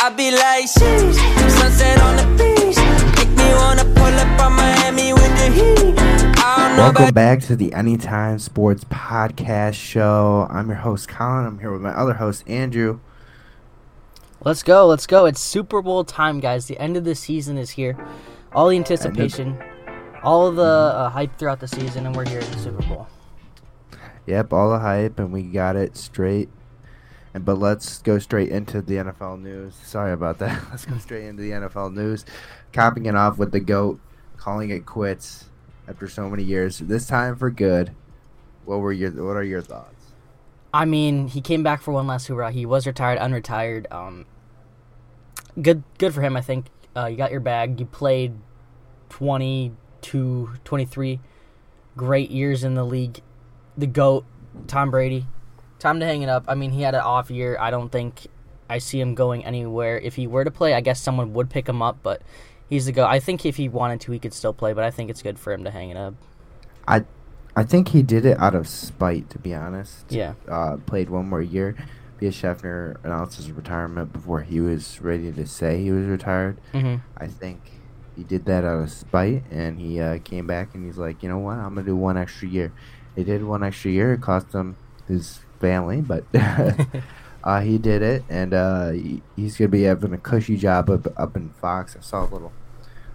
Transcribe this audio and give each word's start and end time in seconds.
I 0.00 0.10
be 0.10 0.30
like, 0.30 0.66
sheesh, 0.66 1.50
sunset 1.50 2.00
on 2.00 2.14
the 2.14 2.26
beach. 2.38 2.76
Make 3.16 3.36
me 3.36 3.52
wanna 3.54 3.84
pull 3.96 4.14
up 4.14 4.40
on 4.40 4.52
Miami 4.52 5.12
with 5.12 5.36
the 5.38 5.50
heat. 5.50 5.98
I 6.38 6.68
don't 6.68 6.76
know 6.76 6.82
Welcome 6.84 7.12
back 7.12 7.40
to 7.42 7.56
the 7.56 7.72
Anytime 7.72 8.38
Sports 8.38 8.84
Podcast 8.84 9.74
Show. 9.74 10.46
I'm 10.50 10.68
your 10.68 10.76
host, 10.76 11.08
Colin. 11.08 11.46
I'm 11.46 11.58
here 11.58 11.72
with 11.72 11.80
my 11.80 11.90
other 11.90 12.14
host, 12.14 12.44
Andrew. 12.46 13.00
Let's 14.44 14.62
go, 14.62 14.86
let's 14.86 15.08
go. 15.08 15.26
It's 15.26 15.40
Super 15.40 15.82
Bowl 15.82 16.04
time, 16.04 16.38
guys. 16.38 16.66
The 16.66 16.78
end 16.78 16.96
of 16.96 17.02
the 17.02 17.16
season 17.16 17.58
is 17.58 17.70
here. 17.70 17.98
All 18.52 18.68
the 18.68 18.76
anticipation, 18.76 19.60
all 20.22 20.46
of 20.46 20.54
the 20.54 20.62
uh, 20.62 21.10
hype 21.10 21.36
throughout 21.38 21.58
the 21.58 21.66
season, 21.66 22.06
and 22.06 22.14
we're 22.14 22.28
here 22.28 22.38
in 22.38 22.50
the 22.52 22.58
Super 22.58 22.86
Bowl. 22.86 23.08
Yep, 24.26 24.52
all 24.52 24.70
the 24.70 24.78
hype, 24.78 25.18
and 25.18 25.32
we 25.32 25.42
got 25.42 25.74
it 25.74 25.96
straight. 25.96 26.48
And 27.34 27.44
but 27.44 27.58
let's 27.58 28.00
go 28.02 28.18
straight 28.18 28.48
into 28.48 28.80
the 28.80 28.94
NFL 28.94 29.40
news. 29.40 29.74
Sorry 29.74 30.12
about 30.12 30.38
that. 30.38 30.62
Let's 30.70 30.86
go 30.86 30.96
straight 30.98 31.26
into 31.26 31.42
the 31.42 31.50
NFL 31.50 31.94
news. 31.94 32.24
Capping 32.72 33.06
it 33.06 33.14
off 33.14 33.36
with 33.36 33.52
the 33.52 33.60
goat, 33.60 34.00
calling 34.38 34.70
it 34.70 34.86
quits 34.86 35.44
after 35.86 36.08
so 36.08 36.28
many 36.28 36.42
years. 36.42 36.78
This 36.78 37.06
time 37.06 37.36
for 37.36 37.50
good. 37.50 37.92
What 38.64 38.80
were 38.80 38.92
your 38.92 39.10
What 39.10 39.36
are 39.36 39.44
your 39.44 39.62
thoughts? 39.62 39.94
I 40.72 40.84
mean, 40.84 41.28
he 41.28 41.40
came 41.40 41.62
back 41.62 41.80
for 41.82 41.92
one 41.92 42.06
last 42.06 42.26
hurrah. 42.26 42.50
He 42.50 42.66
was 42.66 42.86
retired, 42.86 43.18
unretired. 43.18 43.90
Um, 43.92 44.26
good, 45.60 45.82
good 45.98 46.12
for 46.12 46.20
him. 46.20 46.36
I 46.36 46.40
think 46.40 46.66
uh, 46.96 47.06
you 47.06 47.16
got 47.16 47.30
your 47.30 47.40
bag. 47.40 47.80
You 47.80 47.86
played 47.86 48.34
22, 49.08 50.50
23 50.64 51.20
great 51.96 52.30
years 52.30 52.64
in 52.64 52.74
the 52.74 52.84
league. 52.84 53.20
The 53.76 53.86
goat, 53.86 54.24
Tom 54.66 54.90
Brady. 54.90 55.26
Time 55.78 56.00
to 56.00 56.06
hang 56.06 56.22
it 56.22 56.28
up. 56.28 56.44
I 56.48 56.54
mean, 56.54 56.70
he 56.70 56.82
had 56.82 56.94
an 56.94 57.02
off 57.02 57.30
year. 57.30 57.56
I 57.60 57.70
don't 57.70 57.90
think 57.90 58.26
I 58.68 58.78
see 58.78 59.00
him 59.00 59.14
going 59.14 59.44
anywhere. 59.44 59.98
If 59.98 60.16
he 60.16 60.26
were 60.26 60.44
to 60.44 60.50
play, 60.50 60.74
I 60.74 60.80
guess 60.80 61.00
someone 61.00 61.32
would 61.34 61.50
pick 61.50 61.68
him 61.68 61.82
up, 61.82 61.98
but 62.02 62.22
he's 62.68 62.86
the 62.86 62.92
go. 62.92 63.06
I 63.06 63.20
think 63.20 63.46
if 63.46 63.56
he 63.56 63.68
wanted 63.68 64.00
to, 64.02 64.12
he 64.12 64.18
could 64.18 64.34
still 64.34 64.52
play, 64.52 64.72
but 64.72 64.84
I 64.84 64.90
think 64.90 65.08
it's 65.10 65.22
good 65.22 65.38
for 65.38 65.52
him 65.52 65.64
to 65.64 65.70
hang 65.70 65.90
it 65.90 65.96
up. 65.96 66.14
I 66.86 67.04
I 67.56 67.64
think 67.64 67.88
he 67.88 68.02
did 68.02 68.24
it 68.24 68.38
out 68.38 68.54
of 68.54 68.68
spite, 68.68 69.30
to 69.30 69.38
be 69.38 69.54
honest. 69.54 70.06
Yeah. 70.10 70.34
Uh, 70.48 70.76
played 70.76 71.10
one 71.10 71.28
more 71.28 71.42
year. 71.42 71.74
B.S. 72.18 72.34
Schefter 72.34 72.96
announced 73.04 73.36
his 73.36 73.50
retirement 73.52 74.12
before 74.12 74.42
he 74.42 74.60
was 74.60 75.00
ready 75.00 75.30
to 75.30 75.46
say 75.46 75.82
he 75.82 75.90
was 75.92 76.06
retired. 76.06 76.60
hmm 76.72 76.96
I 77.16 77.28
think 77.28 77.60
he 78.16 78.24
did 78.24 78.44
that 78.46 78.64
out 78.64 78.82
of 78.82 78.90
spite, 78.90 79.44
and 79.50 79.78
he 79.80 80.00
uh, 80.00 80.18
came 80.18 80.46
back 80.46 80.74
and 80.74 80.84
he's 80.84 80.98
like, 80.98 81.22
you 81.22 81.28
know 81.28 81.38
what, 81.38 81.58
I'm 81.58 81.74
gonna 81.74 81.86
do 81.86 81.94
one 81.96 82.16
extra 82.16 82.48
year. 82.48 82.72
He 83.14 83.22
did 83.22 83.44
one 83.44 83.62
extra 83.62 83.90
year. 83.92 84.14
It 84.14 84.20
cost 84.20 84.52
him 84.52 84.76
his 85.06 85.40
family, 85.60 86.00
but 86.00 86.24
uh, 87.44 87.60
he 87.60 87.78
did 87.78 88.02
it, 88.02 88.24
and 88.28 88.54
uh, 88.54 88.90
he, 88.90 89.22
he's 89.36 89.56
gonna 89.56 89.68
be 89.68 89.82
having 89.82 90.12
a 90.12 90.18
cushy 90.18 90.56
job 90.56 90.90
up 90.90 91.06
up 91.18 91.36
in 91.36 91.50
Fox. 91.50 91.96
I 91.96 92.02
saw 92.02 92.22
a 92.24 92.30
little 92.30 92.52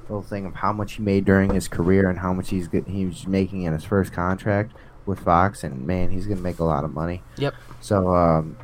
little 0.04 0.22
thing 0.22 0.46
of 0.46 0.56
how 0.56 0.74
much 0.74 0.94
he 0.94 1.02
made 1.02 1.26
during 1.26 1.54
his 1.54 1.68
career 1.68 2.10
and 2.10 2.20
how 2.20 2.34
much 2.34 2.50
he's 2.50 2.68
get, 2.68 2.88
he 2.88 3.06
was 3.06 3.26
making 3.26 3.64
in 3.64 3.74
his 3.74 3.84
first 3.84 4.14
contract 4.14 4.74
with 5.06 5.20
Fox, 5.20 5.64
and 5.64 5.86
man, 5.86 6.12
he's 6.12 6.28
gonna 6.28 6.42
make 6.42 6.60
a 6.60 6.64
lot 6.64 6.84
of 6.84 6.94
money. 6.94 7.22
Yep. 7.38 7.56
So, 7.82 8.16
um, 8.16 8.58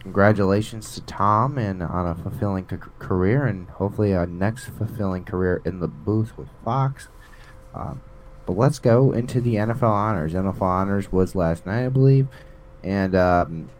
congratulations 0.00 0.94
to 0.94 1.00
Tom 1.02 1.58
and 1.58 1.82
on 1.82 2.06
a 2.06 2.14
fulfilling 2.14 2.68
c- 2.68 2.76
career, 2.98 3.46
and 3.46 3.68
hopefully 3.68 4.12
a 4.12 4.26
next 4.26 4.66
fulfilling 4.66 5.24
career 5.24 5.60
in 5.64 5.80
the 5.80 5.88
booth 5.88 6.36
with 6.36 6.48
Fox. 6.64 7.08
Um, 7.74 8.00
but 8.46 8.56
let's 8.56 8.78
go 8.78 9.12
into 9.12 9.40
the 9.40 9.54
NFL 9.54 9.90
honors. 9.90 10.32
NFL 10.32 10.62
honors 10.62 11.12
was 11.12 11.34
last 11.34 11.64
night, 11.64 11.86
I 11.86 11.88
believe, 11.88 12.28
and 12.82 13.14
um, 13.14 13.70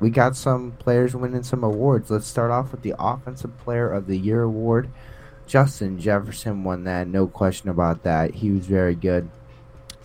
we 0.00 0.10
got 0.10 0.36
some 0.36 0.72
players 0.72 1.14
winning 1.14 1.42
some 1.42 1.64
awards. 1.64 2.10
Let's 2.10 2.26
start 2.26 2.50
off 2.50 2.72
with 2.72 2.82
the 2.82 2.94
Offensive 2.98 3.56
Player 3.58 3.90
of 3.90 4.06
the 4.06 4.18
Year 4.18 4.42
award. 4.42 4.90
Justin 5.46 5.98
Jefferson 5.98 6.64
won 6.64 6.84
that, 6.84 7.06
no 7.06 7.26
question 7.26 7.68
about 7.68 8.02
that. 8.02 8.34
He 8.34 8.50
was 8.50 8.66
very 8.66 8.94
good. 8.94 9.30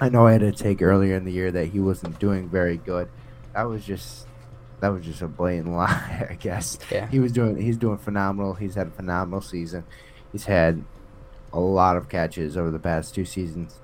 I 0.01 0.09
know 0.09 0.27
I 0.27 0.33
had 0.33 0.43
a 0.43 0.51
take 0.51 0.81
earlier 0.81 1.15
in 1.15 1.25
the 1.25 1.31
year 1.31 1.51
that 1.51 1.67
he 1.67 1.79
wasn't 1.79 2.19
doing 2.19 2.49
very 2.49 2.77
good. 2.77 3.09
That 3.53 3.63
was 3.63 3.85
just 3.85 4.27
that 4.79 4.89
was 4.89 5.03
just 5.03 5.21
a 5.21 5.27
blatant 5.27 5.71
lie, 5.75 6.27
I 6.29 6.35
guess. 6.35 6.77
Yeah. 6.89 7.07
He 7.07 7.19
was 7.19 7.31
doing 7.31 7.57
he's 7.57 7.77
doing 7.77 7.97
phenomenal. 7.97 8.53
He's 8.53 8.75
had 8.75 8.87
a 8.87 8.91
phenomenal 8.91 9.41
season. 9.41 9.83
He's 10.31 10.45
had 10.45 10.83
a 11.51 11.59
lot 11.59 11.97
of 11.97 12.07
catches 12.07 12.55
over 12.55 12.71
the 12.71 12.79
past 12.79 13.13
two 13.13 13.25
seasons. 13.25 13.79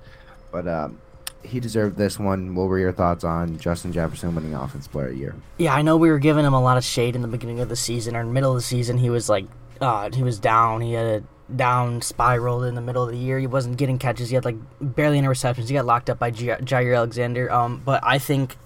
But 0.50 0.66
um 0.66 1.00
he 1.46 1.60
deserved 1.60 1.96
this 1.96 2.18
one. 2.18 2.54
What 2.54 2.68
were 2.68 2.78
your 2.78 2.92
thoughts 2.92 3.24
on 3.24 3.58
Justin 3.58 3.92
Jefferson 3.92 4.34
winning 4.34 4.54
Offensive 4.54 4.92
Player 4.92 5.06
of 5.06 5.12
the 5.12 5.18
Year? 5.18 5.34
Yeah, 5.58 5.74
I 5.74 5.82
know 5.82 5.96
we 5.96 6.10
were 6.10 6.18
giving 6.18 6.44
him 6.44 6.54
a 6.54 6.60
lot 6.60 6.76
of 6.76 6.84
shade 6.84 7.14
in 7.14 7.22
the 7.22 7.28
beginning 7.28 7.60
of 7.60 7.68
the 7.68 7.76
season 7.76 8.16
or 8.16 8.20
in 8.20 8.32
middle 8.32 8.50
of 8.50 8.56
the 8.56 8.62
season. 8.62 8.98
He 8.98 9.10
was 9.10 9.28
like, 9.28 9.46
uh, 9.80 10.10
he 10.10 10.22
was 10.22 10.38
down. 10.38 10.80
He 10.80 10.92
had 10.92 11.06
a 11.06 11.54
down 11.54 12.02
spiral 12.02 12.64
in 12.64 12.74
the 12.74 12.80
middle 12.80 13.04
of 13.04 13.10
the 13.10 13.18
year. 13.18 13.38
He 13.38 13.46
wasn't 13.46 13.76
getting 13.76 13.98
catches. 13.98 14.28
He 14.28 14.34
had 14.34 14.44
like 14.44 14.56
barely 14.80 15.18
any 15.18 15.28
receptions. 15.28 15.68
He 15.68 15.74
got 15.74 15.86
locked 15.86 16.10
up 16.10 16.18
by 16.18 16.30
J- 16.30 16.56
Jaire 16.56 16.96
Alexander. 16.96 17.50
Um, 17.52 17.82
but 17.84 18.00
I 18.02 18.18
think 18.18 18.56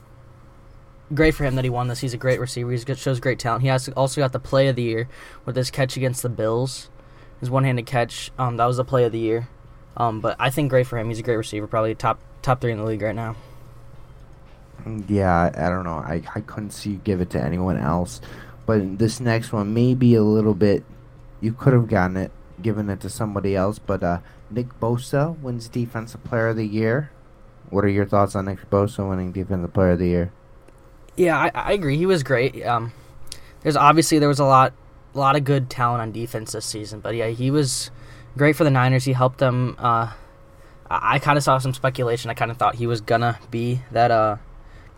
great 1.12 1.34
for 1.34 1.44
him 1.44 1.56
that 1.56 1.64
he 1.64 1.70
won 1.70 1.88
this. 1.88 2.00
He's 2.00 2.14
a 2.14 2.18
great 2.18 2.40
receiver. 2.40 2.70
He 2.70 2.78
shows 2.78 3.20
great 3.20 3.38
talent. 3.38 3.62
He 3.62 3.68
has 3.68 3.88
also 3.90 4.20
got 4.20 4.32
the 4.32 4.40
play 4.40 4.68
of 4.68 4.76
the 4.76 4.82
year 4.82 5.08
with 5.44 5.56
his 5.56 5.70
catch 5.70 5.96
against 5.96 6.22
the 6.22 6.28
Bills, 6.28 6.88
his 7.40 7.50
one-handed 7.50 7.86
catch. 7.86 8.30
Um, 8.38 8.56
that 8.56 8.66
was 8.66 8.76
the 8.76 8.84
play 8.84 9.04
of 9.04 9.12
the 9.12 9.18
year. 9.18 9.48
Um, 9.96 10.20
but 10.20 10.36
I 10.38 10.50
think 10.50 10.70
great 10.70 10.86
for 10.86 10.98
him. 10.98 11.08
He's 11.08 11.18
a 11.18 11.22
great 11.22 11.36
receiver. 11.36 11.66
Probably 11.66 11.94
top 11.94 12.20
top 12.42 12.60
three 12.60 12.72
in 12.72 12.78
the 12.78 12.84
league 12.84 13.02
right 13.02 13.14
now. 13.14 13.36
Yeah, 15.08 15.50
I, 15.54 15.68
don't 15.68 15.84
know. 15.84 15.98
I, 15.98 16.22
I 16.34 16.40
couldn't 16.40 16.70
see 16.70 16.90
you 16.90 17.00
give 17.04 17.20
it 17.20 17.30
to 17.30 17.42
anyone 17.42 17.78
else. 17.78 18.20
But 18.66 18.98
this 18.98 19.20
next 19.20 19.52
one 19.52 19.74
may 19.74 19.94
be 19.94 20.14
a 20.14 20.22
little 20.22 20.54
bit. 20.54 20.84
You 21.40 21.52
could 21.52 21.72
have 21.72 21.88
gotten 21.88 22.16
it, 22.16 22.30
given 22.62 22.88
it 22.88 23.00
to 23.00 23.10
somebody 23.10 23.56
else. 23.56 23.78
But 23.78 24.02
uh, 24.02 24.18
Nick 24.50 24.68
Bosa 24.80 25.38
wins 25.40 25.68
Defensive 25.68 26.22
Player 26.24 26.48
of 26.48 26.56
the 26.56 26.66
Year. 26.66 27.10
What 27.68 27.84
are 27.84 27.88
your 27.88 28.06
thoughts 28.06 28.34
on 28.34 28.46
Nick 28.46 28.68
Bosa 28.70 29.08
winning 29.08 29.32
Defensive 29.32 29.72
Player 29.72 29.90
of 29.90 29.98
the 29.98 30.08
Year? 30.08 30.32
Yeah, 31.16 31.38
I, 31.38 31.50
I 31.54 31.72
agree. 31.72 31.96
He 31.96 32.06
was 32.06 32.22
great. 32.22 32.64
Um, 32.64 32.92
there's 33.62 33.76
obviously 33.76 34.18
there 34.18 34.28
was 34.28 34.38
a 34.38 34.44
lot, 34.44 34.72
a 35.14 35.18
lot 35.18 35.36
of 35.36 35.44
good 35.44 35.68
talent 35.68 36.00
on 36.00 36.12
defense 36.12 36.52
this 36.52 36.64
season, 36.64 37.00
but 37.00 37.14
yeah, 37.14 37.28
he 37.28 37.50
was 37.50 37.90
great 38.36 38.56
for 38.56 38.64
the 38.64 38.70
Niners. 38.70 39.04
He 39.04 39.12
helped 39.12 39.38
them. 39.38 39.76
Uh, 39.78 40.12
I, 40.90 41.14
I 41.14 41.18
kind 41.18 41.38
of 41.38 41.44
saw 41.44 41.58
some 41.58 41.72
speculation. 41.74 42.30
I 42.30 42.34
kind 42.34 42.50
of 42.50 42.56
thought 42.56 42.74
he 42.76 42.86
was 42.86 43.00
gonna 43.00 43.38
be 43.50 43.80
that, 43.92 44.10
uh, 44.10 44.36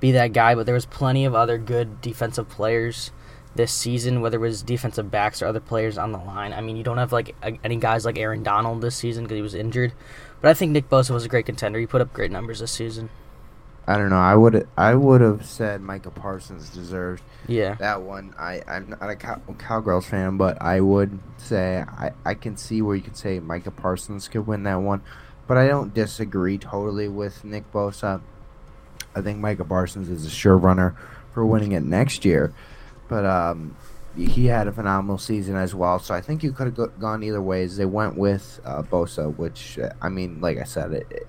be 0.01 0.13
that 0.13 0.33
guy, 0.33 0.55
but 0.55 0.67
there 0.67 0.75
was 0.75 0.87
plenty 0.87 1.25
of 1.25 1.35
other 1.35 1.59
good 1.59 2.01
defensive 2.01 2.49
players 2.49 3.13
this 3.55 3.71
season, 3.73 4.21
whether 4.23 4.39
it 4.39 4.41
was 4.41 4.63
defensive 4.63 5.11
backs 5.11 5.43
or 5.43 5.47
other 5.47 5.61
players 5.61 5.99
on 5.99 6.11
the 6.13 6.19
line. 6.19 6.53
I 6.53 6.61
mean, 6.63 6.77
you 6.77 6.83
don't 6.83 6.99
have 6.99 7.13
like 7.13 7.35
any 7.63 7.77
guys 7.77 8.05
like 8.05 8.19
Aaron 8.19 8.43
Donald 8.43 8.81
this 8.81 8.97
season 8.97 9.25
because 9.25 9.37
he 9.37 9.43
was 9.43 9.55
injured, 9.55 9.93
but 10.41 10.51
I 10.51 10.55
think 10.55 10.73
Nick 10.73 10.89
Bosa 10.89 11.11
was 11.11 11.25
a 11.25 11.29
great 11.29 11.47
contender. 11.47 11.79
He 11.79 11.87
put 11.87 12.01
up 12.01 12.13
great 12.13 12.31
numbers 12.31 12.61
this 12.61 12.73
season. 12.73 13.11
I 13.87 13.97
don't 13.97 14.11
know. 14.11 14.17
I 14.17 14.35
would 14.37 14.67
I 14.77 14.95
would 14.95 15.21
have 15.21 15.45
said 15.45 15.81
Micah 15.83 16.11
Parsons 16.13 16.71
deserved 16.71 17.23
Yeah. 17.49 17.75
that 17.75 18.01
one. 18.03 18.33
I 18.39 18.63
I'm 18.67 18.91
not 18.91 19.11
a 19.11 19.17
Cow- 19.17 19.41
Cowgirls 19.59 20.07
fan, 20.07 20.37
but 20.37 20.61
I 20.63 20.81
would 20.81 21.19
say 21.37 21.85
I 21.99 22.13
I 22.25 22.35
can 22.35 22.57
see 22.57 22.81
where 22.81 22.95
you 22.97 23.03
could 23.03 23.17
say 23.17 23.39
Micah 23.41 23.73
Parsons 23.73 24.29
could 24.29 24.47
win 24.47 24.63
that 24.63 24.77
one, 24.77 25.03
but 25.47 25.57
I 25.57 25.67
don't 25.69 25.93
disagree 25.95 26.59
totally 26.59 27.09
with 27.09 27.45
Nick 27.45 27.71
Bosa. 27.73 28.21
I 29.15 29.21
think 29.21 29.39
Micah 29.41 29.65
Parsons 29.65 30.09
is 30.09 30.25
a 30.27 30.31
sure 30.31 30.57
runner 30.57 30.95
for 31.35 31.45
winning 31.45 31.73
it 31.73 31.83
next 31.83 32.25
year, 32.25 32.53
but 33.09 33.25
um. 33.25 33.77
He 34.15 34.45
had 34.45 34.69
a 34.69 34.73
phenomenal 34.73 35.17
season 35.17 35.57
as 35.57 35.75
well, 35.75 35.99
so 35.99 36.15
I 36.15 36.21
think 36.21 36.43
you 36.43 36.53
could 36.53 36.67
have 36.67 36.77
go- 36.77 36.89
gone 37.01 37.23
either 37.23 37.41
ways. 37.41 37.79
They 37.79 37.87
went 37.87 38.15
with 38.15 38.61
uh, 38.63 38.83
Bosa, 38.83 39.35
which 39.39 39.79
I 40.03 40.11
mean, 40.11 40.39
like 40.43 40.59
I 40.59 40.65
said, 40.65 40.93
it, 40.93 41.07
it- 41.11 41.27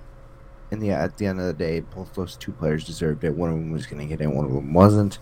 in 0.69 0.79
the 0.79 0.91
at 0.91 1.15
the 1.15 1.25
end 1.27 1.39
of 1.39 1.45
the 1.45 1.53
day, 1.53 1.79
both 1.79 2.13
those 2.15 2.35
two 2.35 2.51
players 2.51 2.83
deserved 2.83 3.23
it. 3.23 3.35
One 3.37 3.49
of 3.51 3.55
them 3.55 3.71
was 3.71 3.85
going 3.85 4.01
to 4.01 4.05
get 4.05 4.19
it, 4.19 4.27
one 4.27 4.43
of 4.43 4.51
them 4.51 4.73
wasn't, 4.73 5.19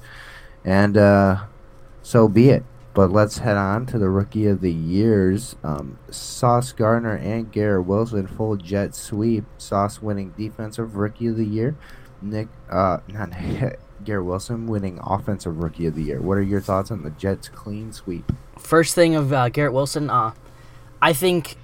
and 0.66 0.97
uh, 0.97 1.44
so 2.01 2.28
be 2.28 2.50
it. 2.50 2.63
But 2.94 3.12
let's 3.12 3.38
head 3.38 3.56
on 3.56 3.85
to 3.88 3.97
the 3.97 4.09
rookie 4.09 4.47
of 4.47 4.59
the 4.62 4.72
years. 4.72 5.56
Um, 5.63 5.98
Sauce 6.10 6.74
Gardner 6.74 7.16
and 7.16 7.51
Garrett 7.51 7.86
Wilson 7.86 8.27
full 8.27 8.57
jet 8.57 8.94
sweep. 8.95 9.45
Sauce 9.57 10.01
winning 10.01 10.33
defensive 10.38 10.98
rookie 10.98 11.27
of 11.27 11.38
the 11.38 11.45
year. 11.45 11.75
Nick, 12.21 12.50
uh, 12.69 12.98
not 13.07 13.30
Nick, 13.30 13.80
Garrett 14.04 14.25
Wilson 14.25 14.68
winning 14.68 15.00
offensive 15.04 15.57
rookie 15.57 15.86
of 15.86 15.95
the 15.95 16.04
year. 16.04 16.21
What 16.21 16.38
are 16.38 16.44
your 16.44 16.62
thoughts 16.62 16.92
on 16.92 17.04
the 17.04 17.12
Jets 17.12 17.48
clean 17.48 17.94
sweep? 17.94 18.30
First 18.57 18.94
thing 18.94 19.16
of 19.16 19.31
uh, 19.31 19.50
Garrett 19.50 19.74
Wilson, 19.74 20.10
uh, 20.10 20.33
I 21.01 21.13
think 21.13 21.56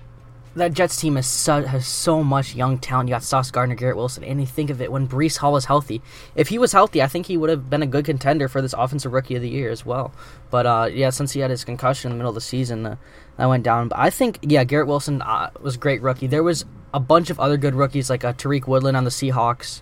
that 0.57 0.74
Jets 0.74 1.00
team 1.00 1.15
has 1.15 1.25
so, 1.25 1.63
has 1.63 1.88
so 1.88 2.24
much 2.24 2.56
young 2.56 2.77
talent. 2.77 3.09
You 3.09 3.15
got 3.15 3.24
Sauce 3.24 3.51
Gardner, 3.51 3.75
Garrett 3.75 3.95
Wilson, 3.95 4.24
and 4.24 4.39
you 4.39 4.45
think 4.45 4.69
of 4.69 4.81
it 4.81 4.92
when 4.92 5.07
Breece 5.07 5.38
Hall 5.38 5.54
was 5.54 5.65
healthy. 5.65 6.01
If 6.36 6.50
he 6.50 6.57
was 6.57 6.71
healthy, 6.71 7.01
I 7.01 7.07
think 7.07 7.27
he 7.27 7.38
would 7.38 7.50
have 7.50 7.69
been 7.69 7.83
a 7.83 7.88
good 7.88 8.06
contender 8.06 8.48
for 8.48 8.62
this 8.62 8.74
offensive 8.74 9.13
rookie 9.13 9.36
of 9.36 9.42
the 9.42 9.50
year 9.50 9.71
as 9.71 9.86
well. 9.86 10.13
But 10.51 10.65
uh, 10.65 10.89
yeah, 10.92 11.09
since 11.12 11.31
he 11.31 11.39
had 11.39 11.50
his 11.50 11.63
concussion 11.63 12.12
in 12.12 12.18
the 12.18 12.19
middle 12.19 12.30
of 12.30 12.36
the 12.36 12.42
season, 12.42 12.86
uh, 12.86 12.95
that 13.38 13.45
went 13.45 13.63
down. 13.63 13.88
But 13.88 14.00
I 14.00 14.09
think 14.09 14.39
yeah, 14.42 14.63
Garrett 14.63 14.88
Wilson 14.88 15.21
uh, 15.21 15.51
was 15.62 15.75
a 15.75 15.80
great 15.80 16.01
rookie. 16.01 16.27
There 16.27 16.44
was 16.44 16.65
a 16.94 17.00
bunch 17.00 17.30
of 17.30 17.39
other 17.39 17.57
good 17.57 17.75
rookies 17.75 18.09
like 18.09 18.24
uh, 18.24 18.33
Tariq 18.33 18.68
Woolen 18.68 18.95
on 18.95 19.04
the 19.04 19.09
Seahawks. 19.09 19.81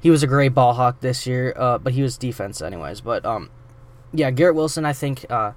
He 0.00 0.10
was 0.10 0.22
a 0.22 0.26
great 0.26 0.52
ball 0.52 0.74
hawk 0.74 1.00
this 1.00 1.26
year, 1.26 1.54
uh, 1.56 1.78
but 1.78 1.92
he 1.92 2.02
was 2.02 2.18
defense 2.18 2.60
anyways. 2.60 3.00
But 3.00 3.24
um, 3.24 3.50
yeah, 4.12 4.30
Garrett 4.32 4.56
Wilson, 4.56 4.84
I 4.84 4.92
think, 4.92 5.24
uh, 5.30 5.52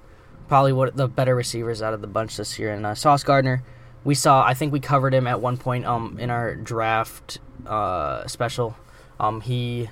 probably 0.46 0.72
what 0.72 0.96
the 0.96 1.08
better 1.08 1.34
receivers 1.34 1.82
out 1.82 1.94
of 1.94 2.00
the 2.00 2.06
bunch 2.06 2.36
this 2.36 2.58
year. 2.58 2.72
And 2.72 2.86
uh, 2.86 2.94
Sauce 2.94 3.24
Gardner, 3.24 3.64
we 4.06 4.14
saw. 4.14 4.42
I 4.44 4.54
think 4.54 4.72
we 4.72 4.80
covered 4.80 5.12
him 5.12 5.26
at 5.26 5.40
one 5.40 5.58
point 5.58 5.84
um 5.84 6.16
in 6.18 6.30
our 6.30 6.54
draft 6.54 7.38
uh 7.66 8.26
special. 8.26 8.76
Um 9.20 9.40
he 9.42 9.90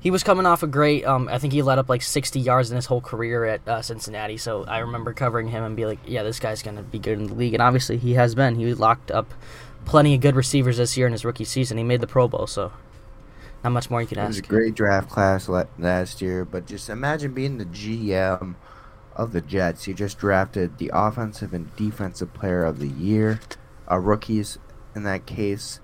he 0.00 0.10
was 0.10 0.22
coming 0.22 0.46
off 0.46 0.62
a 0.62 0.66
great. 0.66 1.04
Um, 1.04 1.28
I 1.28 1.38
think 1.38 1.52
he 1.52 1.62
led 1.62 1.78
up 1.78 1.88
like 1.88 2.02
60 2.02 2.38
yards 2.38 2.70
in 2.70 2.76
his 2.76 2.86
whole 2.86 3.00
career 3.00 3.44
at 3.44 3.66
uh, 3.66 3.82
Cincinnati. 3.82 4.36
So 4.36 4.64
I 4.64 4.78
remember 4.78 5.12
covering 5.12 5.48
him 5.48 5.64
and 5.64 5.74
be 5.74 5.84
like, 5.84 5.98
yeah, 6.06 6.22
this 6.22 6.38
guy's 6.38 6.62
gonna 6.62 6.82
be 6.82 6.98
good 6.98 7.18
in 7.18 7.26
the 7.26 7.34
league. 7.34 7.54
And 7.54 7.62
obviously 7.62 7.96
he 7.96 8.14
has 8.14 8.34
been. 8.34 8.56
He 8.56 8.72
locked 8.74 9.10
up 9.10 9.32
plenty 9.84 10.14
of 10.14 10.20
good 10.20 10.36
receivers 10.36 10.76
this 10.76 10.96
year 10.96 11.06
in 11.06 11.12
his 11.12 11.24
rookie 11.24 11.44
season. 11.44 11.78
He 11.78 11.84
made 11.84 12.00
the 12.00 12.06
Pro 12.06 12.28
Bowl, 12.28 12.46
so 12.46 12.72
not 13.64 13.70
much 13.70 13.90
more 13.90 14.00
you 14.00 14.06
can 14.06 14.18
ask. 14.18 14.26
It 14.26 14.28
was 14.28 14.38
a 14.38 14.42
great 14.42 14.74
draft 14.74 15.08
class 15.08 15.48
last 15.48 16.20
year, 16.22 16.44
but 16.44 16.66
just 16.66 16.88
imagine 16.88 17.32
being 17.32 17.58
the 17.58 17.64
GM 17.64 18.54
of 19.16 19.32
the 19.32 19.40
Jets. 19.40 19.88
You 19.88 19.94
just 19.94 20.18
drafted 20.18 20.78
the 20.78 20.90
offensive 20.94 21.52
and 21.52 21.74
defensive 21.74 22.32
player 22.34 22.64
of 22.64 22.78
the 22.78 22.88
year. 22.88 23.40
Uh, 23.90 23.98
rookies, 23.98 24.58
in 24.94 25.02
that 25.04 25.26
case, 25.26 25.80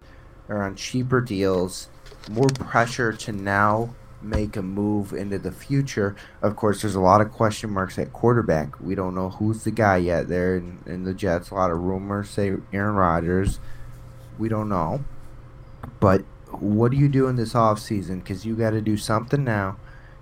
are 0.48 0.62
on 0.62 0.76
cheaper 0.76 1.20
deals. 1.20 1.88
More 2.30 2.48
pressure 2.48 3.12
to 3.12 3.32
now 3.32 3.94
make 4.20 4.56
a 4.56 4.62
move 4.62 5.12
into 5.12 5.38
the 5.38 5.50
future. 5.50 6.14
Of 6.40 6.54
course, 6.54 6.82
there's 6.82 6.94
a 6.94 7.00
lot 7.00 7.20
of 7.20 7.32
question 7.32 7.70
marks 7.70 7.98
at 7.98 8.12
quarterback. 8.12 8.80
We 8.80 8.94
don't 8.94 9.14
know 9.14 9.30
who's 9.30 9.64
the 9.64 9.70
guy 9.70 9.96
yet 9.96 10.28
there 10.28 10.56
in, 10.56 10.78
in 10.86 11.04
the 11.04 11.14
Jets. 11.14 11.50
A 11.50 11.54
lot 11.54 11.70
of 11.70 11.78
rumors 11.78 12.30
say 12.30 12.52
Aaron 12.72 12.94
Rodgers. 12.94 13.58
We 14.38 14.48
don't 14.48 14.68
know. 14.68 15.04
But 15.98 16.22
what 16.50 16.90
do 16.90 16.96
you 16.96 17.08
do 17.08 17.26
in 17.28 17.36
this 17.36 17.54
off 17.54 17.78
season? 17.78 18.20
Because 18.20 18.44
you 18.44 18.54
got 18.54 18.70
to 18.70 18.80
do 18.80 18.96
something 18.96 19.42
now. 19.42 19.78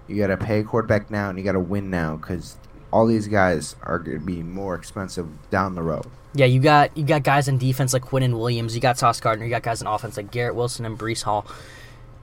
You 0.07 0.17
got 0.17 0.29
to 0.29 0.37
pay 0.37 0.63
quarterback 0.63 1.11
now, 1.11 1.29
and 1.29 1.39
you 1.39 1.45
got 1.45 1.53
to 1.53 1.61
win 1.61 1.91
now. 1.91 2.17
Because 2.17 2.57
all 2.93 3.07
these 3.07 3.29
guys 3.29 3.77
are 3.83 3.99
going 3.99 4.19
to 4.19 4.25
be 4.25 4.43
more 4.43 4.75
expensive 4.75 5.29
down 5.51 5.75
the 5.75 5.83
road. 5.83 6.07
Yeah, 6.35 6.47
you 6.47 6.61
got 6.61 6.97
you 6.97 7.05
got 7.05 7.25
guys 7.25 7.49
in 7.49 7.59
defense 7.59 7.93
like 7.93 8.05
Quinnen 8.05 8.39
Williams. 8.39 8.75
You 8.75 8.81
got 8.81 8.99
Sauce 8.99 9.21
Gardner. 9.21 9.45
You 9.45 9.51
got 9.51 9.63
guys 9.63 9.81
in 9.81 9.89
offense 9.89 10.17
like 10.17 10.31
Garrett 10.31 10.55
Wilson 10.55 10.87
and 10.87 10.99
Breece 10.99 11.23
Hall. 11.25 11.47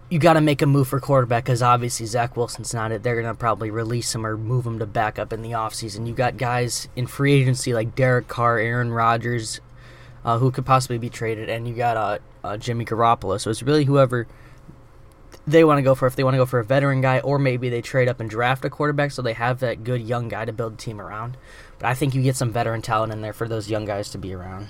You 0.09 0.19
got 0.19 0.33
to 0.33 0.41
make 0.41 0.61
a 0.61 0.65
move 0.65 0.87
for 0.87 1.01
quarterback 1.01 1.43
because 1.43 1.61
obviously 1.61 2.05
Zach 2.05 2.37
Wilson's 2.37 2.73
not 2.73 2.93
it. 2.93 3.03
They're 3.03 3.21
gonna 3.21 3.35
probably 3.35 3.69
release 3.69 4.15
him 4.15 4.25
or 4.25 4.37
move 4.37 4.65
him 4.65 4.79
to 4.79 4.85
backup 4.85 5.33
in 5.33 5.41
the 5.41 5.51
offseason. 5.51 6.07
You 6.07 6.13
got 6.13 6.37
guys 6.37 6.87
in 6.95 7.07
free 7.07 7.33
agency 7.33 7.73
like 7.73 7.95
Derek 7.95 8.29
Carr, 8.29 8.59
Aaron 8.59 8.93
Rodgers, 8.93 9.59
uh, 10.23 10.37
who 10.37 10.51
could 10.51 10.65
possibly 10.65 10.97
be 10.97 11.09
traded, 11.09 11.49
and 11.49 11.67
you 11.67 11.73
got 11.73 11.97
uh, 11.97 12.19
uh, 12.45 12.55
Jimmy 12.55 12.85
Garoppolo. 12.85 13.41
So 13.41 13.49
it's 13.49 13.61
really 13.61 13.83
whoever 13.83 14.27
they 15.47 15.63
want 15.63 15.77
to 15.77 15.81
go 15.81 15.95
for. 15.95 16.05
If 16.05 16.15
they 16.15 16.23
want 16.23 16.33
to 16.33 16.39
go 16.39 16.45
for 16.45 16.59
a 16.59 16.63
veteran 16.63 17.01
guy, 17.01 17.19
or 17.19 17.39
maybe 17.39 17.69
they 17.69 17.81
trade 17.81 18.09
up 18.09 18.19
and 18.19 18.29
draft 18.29 18.65
a 18.65 18.69
quarterback 18.69 19.11
so 19.11 19.21
they 19.21 19.33
have 19.33 19.61
that 19.61 19.83
good 19.83 20.01
young 20.01 20.27
guy 20.27 20.45
to 20.45 20.51
build 20.51 20.73
a 20.73 20.77
team 20.77 20.99
around. 20.99 21.37
But 21.79 21.87
I 21.87 21.93
think 21.93 22.13
you 22.13 22.21
get 22.21 22.35
some 22.35 22.51
veteran 22.51 22.81
talent 22.81 23.13
in 23.13 23.21
there 23.21 23.33
for 23.33 23.47
those 23.47 23.69
young 23.69 23.85
guys 23.85 24.09
to 24.11 24.17
be 24.17 24.33
around. 24.33 24.69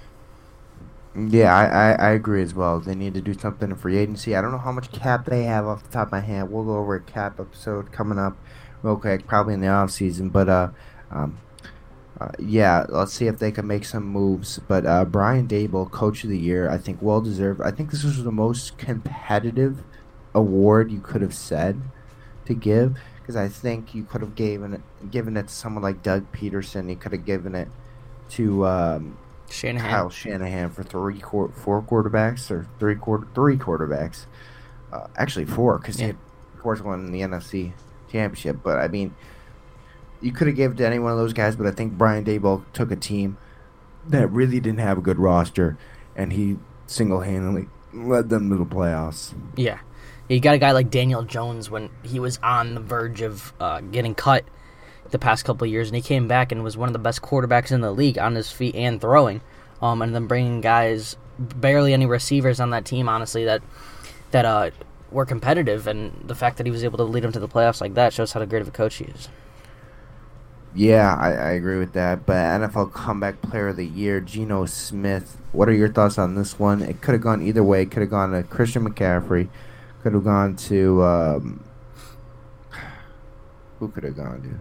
Yeah, 1.16 1.56
I, 1.56 1.66
I, 1.66 1.92
I 1.94 2.10
agree 2.12 2.44
as 2.44 2.54
well. 2.54 2.80
They 2.80 2.94
need 2.94 3.16
to 3.16 3.22
do 3.22 3.34
something 3.34 3.72
in 3.72 3.76
free 3.76 3.98
agency. 3.98 4.36
I 4.36 4.42
don't 4.42 4.52
know 4.52 4.60
how 4.60 4.72
much 4.72 4.92
cap 4.92 5.26
they 5.26 5.46
have 5.46 5.66
off 5.66 5.84
the 5.84 5.90
top 5.90 6.10
of 6.10 6.12
my 6.12 6.20
head. 6.20 6.52
We'll 6.52 6.64
go 6.64 6.78
over 6.78 6.96
a 6.96 7.02
cap 7.02 7.40
episode 7.40 7.92
coming 7.92 8.20
up 8.20 8.38
real 8.84 8.98
quick, 8.98 9.26
probably 9.26 9.56
in 9.56 9.62
the 9.62 9.68
off 9.68 9.90
season. 9.90 10.30
But 10.30 10.48
uh, 10.48 10.70
um, 11.10 11.40
uh, 12.22 12.30
yeah, 12.38 12.86
let's 12.90 13.14
see 13.14 13.26
if 13.26 13.40
they 13.40 13.52
can 13.52 13.66
make 13.66 13.86
some 13.86 14.06
moves. 14.06 14.60
But 14.68 14.86
uh, 14.86 15.06
Brian 15.06 15.48
Daboll, 15.48 15.90
Coach 15.90 16.24
of 16.24 16.30
the 16.30 16.38
Year, 16.38 16.70
I 16.70 16.78
think 16.78 17.02
well 17.02 17.22
deserved. 17.22 17.62
I 17.64 17.72
think 17.72 17.90
this 17.90 18.04
was 18.04 18.24
the 18.24 18.32
most 18.32 18.78
competitive 18.78 19.84
award 20.34 20.92
you 20.92 21.00
could 21.00 21.22
have 21.22 21.34
said 21.34 21.82
to 22.46 22.54
give 22.54 22.98
because 23.20 23.36
I 23.36 23.48
think 23.50 23.94
you 23.94 24.04
could 24.04 24.22
have 24.22 24.36
given 24.36 24.74
it, 24.74 25.12
given 25.12 25.36
it 25.38 25.48
to 25.48 25.54
someone 25.54 25.84
like 25.84 26.02
Doug 26.04 26.32
Pederson. 26.32 26.90
You 26.90 26.96
could 26.96 27.12
have 27.12 27.26
given 27.26 27.56
it 27.56 27.68
to 28.32 28.66
um, 28.66 29.18
Shanahan. 29.50 29.90
Kyle 29.90 30.10
Shanahan 30.10 30.70
for 30.70 30.84
three 30.84 31.20
four 31.20 31.50
quarterbacks 31.82 32.50
or 32.52 32.68
three 32.80 32.96
quarter 32.96 33.28
three 33.36 33.58
quarterbacks. 33.58 34.26
Uh, 34.92 35.08
actually 35.18 35.46
four 35.46 35.78
because 35.78 36.00
Yeah. 36.00 36.06
he 36.06 36.08
had 36.14 36.18
of 36.56 36.62
course 36.62 36.80
in 36.80 37.12
the 37.12 37.22
NFC 37.22 37.74
championship. 38.10 38.58
But 38.64 38.78
I 38.80 38.88
mean, 38.88 39.14
you 40.22 40.32
could 40.32 40.48
have 40.48 40.56
given 40.56 40.78
it 40.78 40.80
to 40.80 40.88
any 40.88 41.00
one 41.00 41.12
of 41.12 41.18
those 41.18 41.34
guys. 41.34 41.56
But 41.56 41.68
I 41.68 41.72
think 41.72 41.94
Brian 41.98 42.24
Daboll 42.24 42.64
took 42.74 42.92
a 42.92 42.96
team 42.96 43.38
that 44.08 44.28
really 44.32 44.60
didn't 44.62 44.80
have 44.80 44.98
a 44.98 45.02
good 45.02 45.20
roster, 45.20 45.78
and 46.16 46.32
he 46.32 46.58
single 46.86 47.20
handedly 47.22 47.68
led 47.94 48.30
them 48.30 48.50
to 48.50 48.56
the 48.56 48.66
playoffs. 48.66 49.34
Yeah. 49.58 49.80
You 50.28 50.40
got 50.40 50.56
a 50.56 50.58
guy 50.58 50.72
like 50.72 50.90
Daniel 50.90 51.24
Jones 51.24 51.70
when 51.70 51.90
he 52.04 52.20
was 52.20 52.40
on 52.44 52.76
the 52.76 52.82
verge 52.82 53.22
of 53.22 53.54
uh, 53.60 53.82
getting 53.82 54.14
cut 54.14 54.44
the 55.12 55.20
past 55.20 55.46
couple 55.46 55.66
of 55.66 55.72
years, 55.72 55.88
and 55.88 55.96
he 55.96 56.02
came 56.02 56.28
back 56.28 56.52
and 56.52 56.64
was 56.64 56.76
one 56.76 56.90
of 56.90 56.94
the 56.94 57.00
best 57.00 57.22
quarterbacks 57.22 57.72
in 57.72 57.82
the 57.82 57.92
league 57.92 58.18
on 58.18 58.36
his 58.36 58.52
feet 58.52 58.76
and 58.76 59.00
throwing. 59.00 59.42
Um, 59.82 60.02
and 60.02 60.14
then 60.14 60.28
bringing 60.28 60.60
guys, 60.60 61.16
barely 61.40 61.94
any 61.94 62.06
receivers 62.06 62.60
on 62.60 62.72
that 62.72 62.84
team, 62.84 63.08
honestly, 63.08 63.46
that 63.46 63.62
that 64.32 64.44
uh, 64.44 64.72
were 65.12 65.26
competitive, 65.26 65.88
and 65.88 66.24
the 66.26 66.36
fact 66.36 66.58
that 66.58 66.66
he 66.66 66.72
was 66.72 66.84
able 66.84 66.98
to 66.98 67.04
lead 67.04 67.24
them 67.24 67.32
to 67.32 67.40
the 67.40 67.48
playoffs 67.48 67.80
like 67.80 67.94
that 67.94 68.12
shows 68.12 68.34
how 68.34 68.44
great 68.44 68.62
of 68.62 68.68
a 68.68 68.72
coach 68.72 68.96
he 68.96 69.06
is. 69.06 69.30
Yeah, 70.76 71.16
I, 71.16 71.32
I 71.32 71.50
agree 71.52 71.80
with 71.80 71.94
that. 71.94 72.26
But 72.26 72.36
NFL 72.36 72.92
Comeback 72.92 73.42
Player 73.42 73.70
of 73.70 73.78
the 73.78 73.86
Year, 73.86 74.20
Geno 74.20 74.66
Smith. 74.66 75.38
What 75.52 75.70
are 75.70 75.74
your 75.74 75.92
thoughts 75.92 76.18
on 76.18 76.36
this 76.36 76.60
one? 76.60 76.82
It 76.82 77.02
could 77.02 77.14
have 77.14 77.22
gone 77.22 77.42
either 77.42 77.64
way. 77.64 77.84
It 77.84 77.92
could 77.92 78.02
have 78.02 78.10
gone 78.10 78.32
to 78.32 78.44
Christian 78.44 78.88
McCaffrey. 78.88 79.48
Could 80.08 80.14
have 80.14 80.24
gone 80.24 80.56
to 80.56 81.04
um, 81.04 81.66
who 83.78 83.90
could 83.90 84.06
have 84.06 84.16
gone 84.16 84.42
to? 84.42 84.58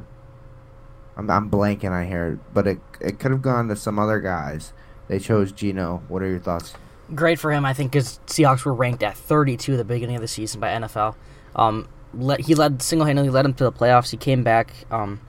I'm 1.17 1.31
I'm 1.31 1.49
blanking 1.49 1.93
on 1.93 2.05
here, 2.09 2.41
but 2.53 2.67
it 2.67 2.81
it 3.01 3.21
could 3.21 3.31
have 3.31 3.43
gone 3.43 3.69
to 3.69 3.77
some 3.77 3.97
other 3.97 4.19
guys. 4.19 4.73
They 5.07 5.21
chose 5.21 5.53
Geno. 5.53 6.03
What 6.09 6.23
are 6.23 6.29
your 6.29 6.41
thoughts? 6.41 6.75
great 7.15 7.39
for 7.39 7.53
him, 7.53 7.65
I 7.65 7.75
think, 7.75 7.93
because 7.93 8.19
Seahawks 8.27 8.65
were 8.65 8.75
ranked 8.75 9.05
at 9.05 9.17
32 9.17 9.75
at 9.75 9.77
the 9.77 9.85
beginning 9.85 10.17
of 10.17 10.23
the 10.23 10.27
season 10.27 10.61
by 10.61 10.71
NFL. 10.71 11.15
Um, 11.55 11.89
let, 12.13 12.41
he 12.41 12.57
led 12.57 12.83
single-handedly 12.83 13.31
led 13.31 13.45
them 13.45 13.55
to 13.55 13.63
the 13.63 13.71
playoffs. 13.71 14.11
He 14.11 14.17
came 14.17 14.43
back, 14.43 14.73
um, 14.91 15.21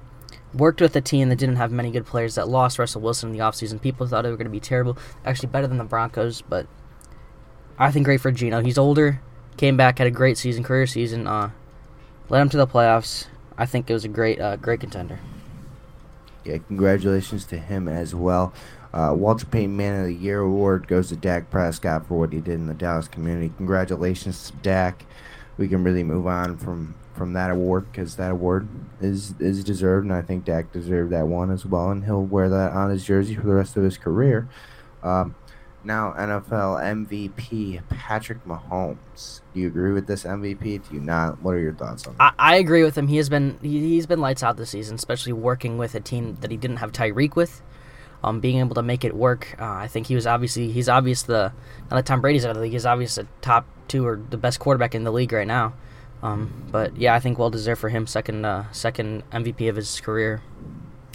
worked 0.51 0.81
with 0.81 0.95
a 0.95 1.01
team 1.01 1.29
that 1.29 1.35
didn't 1.35 1.57
have 1.57 1.71
many 1.71 1.91
good 1.91 2.07
players 2.07 2.33
that 2.33 2.47
lost 2.47 2.79
Russell 2.79 3.01
Wilson 3.01 3.29
in 3.29 3.37
the 3.37 3.43
offseason. 3.43 3.79
People 3.79 4.07
thought 4.07 4.23
they 4.23 4.31
were 4.31 4.37
going 4.37 4.45
to 4.45 4.51
be 4.51 4.59
terrible, 4.59 4.97
actually 5.23 5.49
better 5.49 5.67
than 5.67 5.77
the 5.77 5.83
Broncos, 5.83 6.41
but 6.41 6.65
I 7.77 7.91
think 7.91 8.05
great 8.05 8.21
for 8.21 8.31
Geno. 8.31 8.61
He's 8.61 8.79
older, 8.79 9.21
came 9.57 9.75
back, 9.75 9.97
had 9.97 10.07
a 10.07 10.11
great 10.11 10.37
season, 10.37 10.63
career 10.63 10.87
season, 10.87 11.27
uh, 11.27 11.49
led 12.29 12.41
him 12.41 12.49
to 12.49 12.57
the 12.57 12.67
playoffs. 12.67 13.27
I 13.57 13.65
think 13.65 13.89
it 13.89 13.93
was 13.93 14.05
a 14.05 14.09
great, 14.09 14.39
uh, 14.39 14.55
great 14.55 14.79
contender. 14.79 15.19
Yeah, 16.45 16.59
congratulations 16.59 17.45
to 17.47 17.57
him 17.57 17.87
as 17.87 18.15
well. 18.15 18.53
Uh, 18.93 19.13
Walter 19.13 19.45
Payton 19.45 19.75
Man 19.75 19.99
of 19.99 20.07
the 20.07 20.13
Year 20.13 20.39
award 20.39 20.87
goes 20.87 21.09
to 21.09 21.15
Dak 21.15 21.49
Prescott 21.51 22.07
for 22.07 22.17
what 22.17 22.31
he 22.31 22.39
did 22.39 22.55
in 22.55 22.67
the 22.67 22.73
Dallas 22.73 23.07
community. 23.07 23.51
Congratulations 23.57 24.49
to 24.49 24.57
Dak. 24.57 25.05
We 25.57 25.67
can 25.67 25.83
really 25.83 26.03
move 26.03 26.27
on 26.27 26.57
from 26.57 26.95
from 27.13 27.33
that 27.33 27.49
award 27.49 27.91
because 27.91 28.15
that 28.15 28.31
award 28.31 28.67
is 29.01 29.33
is 29.39 29.63
deserved, 29.63 30.05
and 30.05 30.13
I 30.13 30.21
think 30.21 30.45
Dak 30.45 30.71
deserved 30.71 31.11
that 31.11 31.27
one 31.27 31.51
as 31.51 31.65
well, 31.65 31.89
and 31.91 32.05
he'll 32.05 32.23
wear 32.23 32.47
that 32.47 32.71
on 32.71 32.89
his 32.89 33.03
jersey 33.03 33.35
for 33.35 33.45
the 33.45 33.55
rest 33.55 33.75
of 33.75 33.83
his 33.83 33.97
career. 33.97 34.47
Um, 35.03 35.35
now, 35.87 36.13
NFL 36.17 37.07
MVP 37.07 37.81
Patrick 37.89 38.45
Mahomes. 38.45 39.41
Do 39.53 39.61
you 39.61 39.67
agree 39.67 39.93
with 39.93 40.05
this 40.05 40.23
MVP? 40.23 40.87
Do 40.87 40.93
you 40.93 40.99
not? 40.99 41.41
What 41.41 41.55
are 41.55 41.59
your 41.59 41.73
thoughts 41.73 42.05
on 42.05 42.15
that? 42.17 42.35
I, 42.37 42.53
I 42.53 42.55
agree 42.57 42.83
with 42.83 42.97
him. 42.97 43.07
He 43.07 43.17
has 43.17 43.29
been 43.29 43.57
he, 43.61 43.79
he's 43.79 44.05
been 44.05 44.19
lights 44.19 44.43
out 44.43 44.57
this 44.57 44.69
season, 44.69 44.95
especially 44.95 45.33
working 45.33 45.77
with 45.77 45.95
a 45.95 45.99
team 45.99 46.37
that 46.41 46.51
he 46.51 46.57
didn't 46.57 46.77
have 46.77 46.91
Tyreek 46.91 47.35
with. 47.35 47.61
Um, 48.23 48.39
being 48.39 48.57
able 48.59 48.75
to 48.75 48.81
make 48.81 49.05
it 49.05 49.15
work, 49.15 49.55
uh, 49.59 49.65
I 49.65 49.87
think 49.87 50.07
he 50.07 50.15
was 50.15 50.27
obviously 50.27 50.71
he's 50.71 50.89
obvious 50.89 51.23
the 51.23 51.53
now 51.89 51.95
that 51.95 52.05
Tom 52.05 52.19
Brady's 52.19 52.45
out 52.45 52.51
of 52.51 52.57
the 52.57 52.63
league, 52.63 52.73
he's 52.73 52.85
obvious 52.85 53.17
a 53.17 53.27
top 53.41 53.65
two 53.87 54.05
or 54.05 54.19
the 54.29 54.37
best 54.37 54.59
quarterback 54.59 54.93
in 54.93 55.03
the 55.03 55.11
league 55.11 55.31
right 55.31 55.47
now. 55.47 55.73
Um, 56.21 56.67
but 56.71 56.97
yeah, 56.97 57.13
I 57.13 57.19
think 57.19 57.39
well 57.39 57.49
deserved 57.49 57.79
for 57.79 57.89
him 57.89 58.07
second 58.07 58.43
uh, 58.43 58.71
second 58.71 59.23
MVP 59.31 59.69
of 59.69 59.75
his 59.75 60.01
career. 60.01 60.41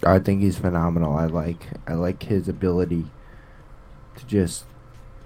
I 0.04 0.18
think 0.18 0.40
he's 0.42 0.58
phenomenal. 0.58 1.14
I 1.14 1.26
like 1.26 1.66
I 1.86 1.94
like 1.94 2.22
his 2.22 2.48
ability 2.48 3.04
to 4.16 4.26
just 4.26 4.64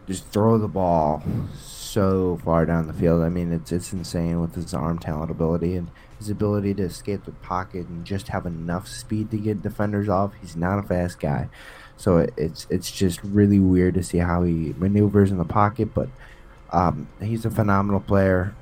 just 0.06 0.26
throw 0.28 0.56
the 0.56 0.68
ball 0.68 1.22
so 1.58 2.38
far 2.44 2.64
down 2.64 2.86
the 2.86 2.92
field. 2.92 3.22
I 3.22 3.28
mean, 3.28 3.52
it's 3.52 3.72
it's 3.72 3.92
insane 3.92 4.40
with 4.40 4.54
his 4.54 4.72
arm 4.74 4.98
talent 4.98 5.30
ability 5.30 5.76
and 5.76 5.88
his 6.18 6.30
ability 6.30 6.74
to 6.74 6.84
escape 6.84 7.24
the 7.24 7.32
pocket 7.32 7.86
and 7.88 8.04
just 8.04 8.28
have 8.28 8.46
enough 8.46 8.88
speed 8.88 9.30
to 9.30 9.38
get 9.38 9.62
defenders 9.62 10.08
off. 10.08 10.32
He's 10.40 10.56
not 10.56 10.78
a 10.78 10.82
fast 10.82 11.18
guy, 11.18 11.48
so 11.96 12.18
it, 12.18 12.32
it's 12.36 12.66
it's 12.70 12.90
just 12.90 13.22
really 13.22 13.58
weird 13.58 13.94
to 13.94 14.02
see 14.02 14.18
how 14.18 14.42
he 14.44 14.74
maneuvers 14.78 15.30
in 15.30 15.38
the 15.38 15.44
pocket. 15.44 15.92
But 15.94 16.08
um, 16.70 17.08
he's 17.20 17.44
a 17.44 17.50
phenomenal 17.50 18.00
player, 18.00 18.54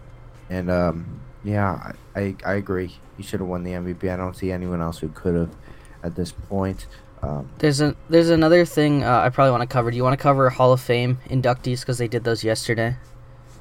and 0.49 0.71
um, 0.71 1.21
yeah, 1.43 1.93
I, 2.14 2.21
I 2.21 2.37
I 2.45 2.54
agree. 2.54 2.97
He 3.16 3.23
should 3.23 3.40
have 3.40 3.49
won 3.49 3.62
the 3.62 3.73
MVP. 3.73 4.12
I 4.12 4.16
don't 4.16 4.37
see 4.37 4.50
anyone 4.50 4.81
else 4.81 4.99
who 4.99 5.09
could 5.09 5.35
have 5.35 5.54
at 6.02 6.16
this 6.16 6.33
point. 6.33 6.87
Um, 7.25 7.49
There's 7.59 7.81
a 7.81 7.97
there's 8.11 8.28
another 8.28 8.64
thing 8.64 9.02
uh, 9.02 9.21
I 9.21 9.31
probably 9.31 9.52
want 9.52 9.62
to 9.62 9.66
cover. 9.66 9.90
Do 9.90 9.97
you 9.97 10.02
want 10.02 10.19
to 10.19 10.23
cover 10.23 10.50
Hall 10.50 10.73
of 10.73 10.81
Fame 10.81 11.19
inductees 11.28 11.81
because 11.81 11.99
they 11.99 12.09
did 12.09 12.25
those 12.25 12.45
yesterday? 12.45 12.97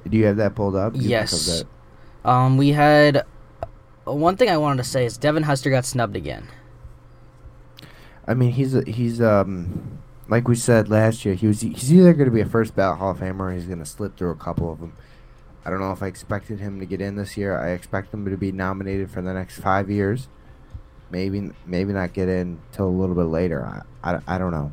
do 0.10 0.18
you 0.18 0.26
have 0.26 0.38
that 0.38 0.56
pulled 0.56 0.76
up? 0.76 0.94
Yes. 0.96 1.46
that? 1.46 2.30
Um, 2.30 2.58
we 2.58 2.70
had 2.70 3.18
uh, 3.18 4.14
one 4.14 4.38
thing 4.38 4.50
I 4.50 4.58
wanted 4.58 4.84
to 4.84 4.90
say 4.90 5.06
is 5.06 5.18
Devin 5.18 5.44
Hester 5.44 5.70
got 5.70 5.86
snubbed 5.86 6.16
again. 6.16 6.48
I 8.28 8.34
mean, 8.34 8.52
he's 8.52 8.74
he's 8.86 9.22
um 9.22 10.00
like 10.28 10.48
we 10.48 10.56
said 10.56 10.90
last 10.90 11.26
year, 11.26 11.36
he 11.36 11.48
was 11.48 11.62
he's 11.62 11.94
either 11.94 12.14
going 12.14 12.30
to 12.30 12.36
be 12.36 12.42
a 12.42 12.46
first 12.46 12.76
ballot 12.76 13.00
Hall 13.00 13.12
of 13.12 13.20
Famer 13.20 13.40
or 13.40 13.52
he's 13.52 13.66
going 13.66 13.80
to 13.80 13.86
slip 13.86 14.18
through 14.18 14.32
a 14.32 14.36
couple 14.36 14.72
of 14.72 14.80
them. 14.80 14.94
I 15.66 15.70
don't 15.70 15.80
know 15.80 15.92
if 15.92 16.04
I 16.04 16.08
expected 16.08 16.60
him 16.60 16.80
to 16.80 16.86
get 16.86 17.00
in 17.00 17.16
this 17.16 17.38
year. 17.38 17.58
I 17.58 17.70
expect 17.70 18.14
him 18.14 18.30
to 18.30 18.38
be 18.38 18.52
nominated 18.52 19.10
for 19.10 19.22
the 19.22 19.34
next 19.34 19.60
five 19.60 19.90
years. 19.90 20.28
Maybe 21.14 21.52
maybe 21.68 21.94
not 21.94 22.12
get 22.14 22.28
in 22.28 22.58
till 22.72 22.88
a 22.88 22.90
little 22.90 23.14
bit 23.14 23.26
later. 23.26 23.64
I, 24.04 24.16
I, 24.16 24.20
I 24.36 24.38
don't 24.40 24.50
know. 24.50 24.72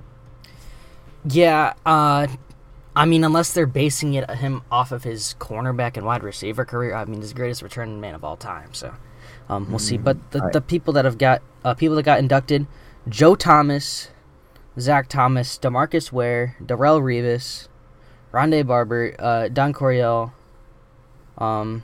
Yeah, 1.28 1.75
uh, 1.85 2.28
I 2.97 3.04
mean, 3.04 3.25
unless 3.25 3.52
they're 3.52 3.66
basing 3.66 4.14
it 4.14 4.28
him 4.30 4.62
off 4.70 4.90
of 4.90 5.04
his 5.04 5.35
cornerback 5.38 5.99
and 5.99 6.06
wide 6.06 6.23
receiver 6.23 6.64
career, 6.64 6.94
I 6.94 7.04
mean, 7.04 7.20
his 7.20 7.35
greatest 7.35 7.61
return 7.61 8.00
man 8.00 8.14
of 8.14 8.25
all 8.25 8.38
time. 8.38 8.73
So, 8.73 8.94
um, 9.50 9.68
we'll 9.68 9.78
see. 9.78 9.99
But 9.99 10.16
the, 10.30 10.42
I- 10.44 10.50
the 10.50 10.62
people 10.62 10.94
that 10.94 11.04
have 11.04 11.18
got 11.18 11.42
uh, 11.62 11.75
people 11.75 11.94
that 11.97 12.04
got 12.04 12.18
inducted: 12.18 12.66
Joe 13.06 13.35
Thomas, 13.35 14.09
Zach 14.78 15.09
Thomas, 15.09 15.59
Demarcus 15.59 16.11
Ware, 16.11 16.56
Darrelle 16.62 17.02
Revis, 17.02 17.68
Rondé 18.32 18.66
Barber, 18.66 19.14
uh, 19.18 19.49
Don 19.49 19.75
Coryell, 19.75 20.32
um, 21.37 21.82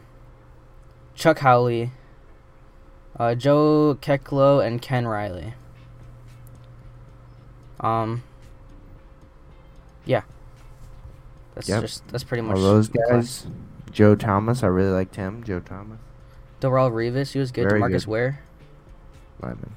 Chuck 1.14 1.40
Howley, 1.40 1.90
uh, 3.18 3.34
Joe 3.34 3.98
Keklo, 4.00 4.64
and 4.66 4.80
Ken 4.80 5.06
Riley. 5.06 5.54
Um, 7.80 8.22
yeah, 10.04 10.22
that's 11.54 11.68
Yep. 11.68 11.80
just 11.82 12.08
that's 12.08 12.24
pretty 12.24 12.42
much 12.42 12.56
All 12.56 12.62
those 12.62 12.88
guys. 12.88 13.46
Joe 13.90 14.14
Thomas, 14.14 14.62
I 14.62 14.66
really 14.68 14.90
liked 14.92 15.16
him. 15.16 15.42
Joe 15.44 15.60
Thomas, 15.60 15.98
Darrelle 16.60 16.90
Revis, 16.90 17.32
he 17.32 17.38
was 17.38 17.50
good. 17.52 17.68
Very 17.68 17.80
Demarcus 17.80 18.04
good. 18.04 18.06
Ware, 18.06 18.40
lineman. 19.42 19.74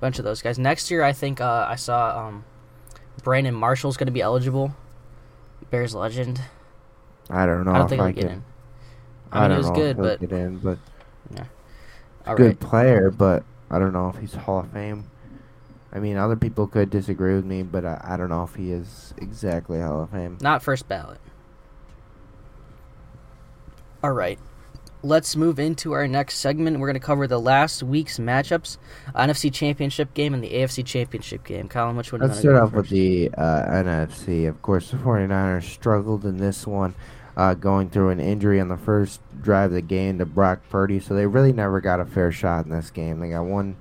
bunch 0.00 0.18
of 0.18 0.24
those 0.24 0.40
guys. 0.42 0.58
Next 0.58 0.90
year, 0.90 1.02
I 1.02 1.12
think 1.12 1.40
uh, 1.40 1.66
I 1.68 1.74
saw 1.76 2.26
um, 2.28 2.44
Brandon 3.22 3.54
Marshall's 3.54 3.96
going 3.96 4.06
to 4.06 4.12
be 4.12 4.22
eligible. 4.22 4.74
Bears 5.70 5.94
legend. 5.94 6.40
I 7.30 7.46
don't 7.46 7.64
know 7.64 7.72
I 7.72 7.78
don't 7.78 7.88
think 7.88 8.02
I 8.02 8.06
he'll 8.12 8.14
get 8.14 8.24
in. 8.32 8.44
I 9.32 9.40
mean, 9.40 9.48
don't 9.50 9.52
it 9.52 9.56
was 9.56 9.68
know 9.70 9.74
good, 9.74 9.96
but 9.96 10.22
in, 10.22 10.58
but 10.58 10.78
all 12.26 12.36
good 12.36 12.46
right. 12.46 12.60
player, 12.60 13.10
but 13.10 13.44
I 13.70 13.78
don't 13.78 13.92
know 13.92 14.08
if 14.08 14.16
he's 14.18 14.34
Hall 14.34 14.60
of 14.60 14.70
Fame. 14.70 15.10
I 15.92 16.00
mean, 16.00 16.16
other 16.16 16.36
people 16.36 16.66
could 16.66 16.90
disagree 16.90 17.36
with 17.36 17.44
me, 17.44 17.62
but 17.62 17.84
I, 17.84 18.00
I 18.02 18.16
don't 18.16 18.28
know 18.28 18.42
if 18.42 18.54
he 18.54 18.72
is 18.72 19.14
exactly 19.18 19.80
Hall 19.80 20.02
of 20.02 20.10
Fame. 20.10 20.38
Not 20.40 20.62
first 20.62 20.88
ballot. 20.88 21.20
All 24.02 24.12
right. 24.12 24.38
Let's 25.02 25.36
move 25.36 25.58
into 25.58 25.92
our 25.92 26.08
next 26.08 26.38
segment. 26.38 26.78
We're 26.78 26.88
going 26.88 27.00
to 27.00 27.06
cover 27.06 27.26
the 27.26 27.40
last 27.40 27.82
week's 27.82 28.18
matchups, 28.18 28.78
NFC 29.14 29.52
Championship 29.52 30.14
game 30.14 30.34
and 30.34 30.42
the 30.42 30.50
AFC 30.50 30.84
Championship 30.84 31.44
game. 31.44 31.68
Colin, 31.68 31.94
which 31.96 32.10
one 32.10 32.20
do 32.20 32.26
you 32.26 32.28
Let's 32.32 32.42
want 32.42 32.54
to 32.54 32.58
start 32.58 32.68
off 32.68 32.72
with 32.72 32.88
the 32.88 33.30
uh, 33.36 33.66
NFC. 33.70 34.48
Of 34.48 34.62
course, 34.62 34.90
the 34.90 34.96
49ers 34.96 35.64
struggled 35.64 36.24
in 36.24 36.38
this 36.38 36.66
one, 36.66 36.94
uh, 37.36 37.54
going 37.54 37.90
through 37.90 38.10
an 38.10 38.20
injury 38.20 38.60
on 38.60 38.68
the 38.68 38.76
first 38.76 39.20
drive 39.40 39.70
of 39.70 39.74
the 39.74 39.82
game 39.82 40.18
to 40.18 40.26
Brock 40.26 40.60
Purdy, 40.70 41.00
so 41.00 41.14
they 41.14 41.26
really 41.26 41.52
never 41.52 41.80
got 41.80 42.00
a 42.00 42.04
fair 42.04 42.30
shot 42.30 42.64
in 42.64 42.70
this 42.70 42.90
game. 42.90 43.20
They 43.20 43.30
got 43.30 43.44
one 43.44 43.76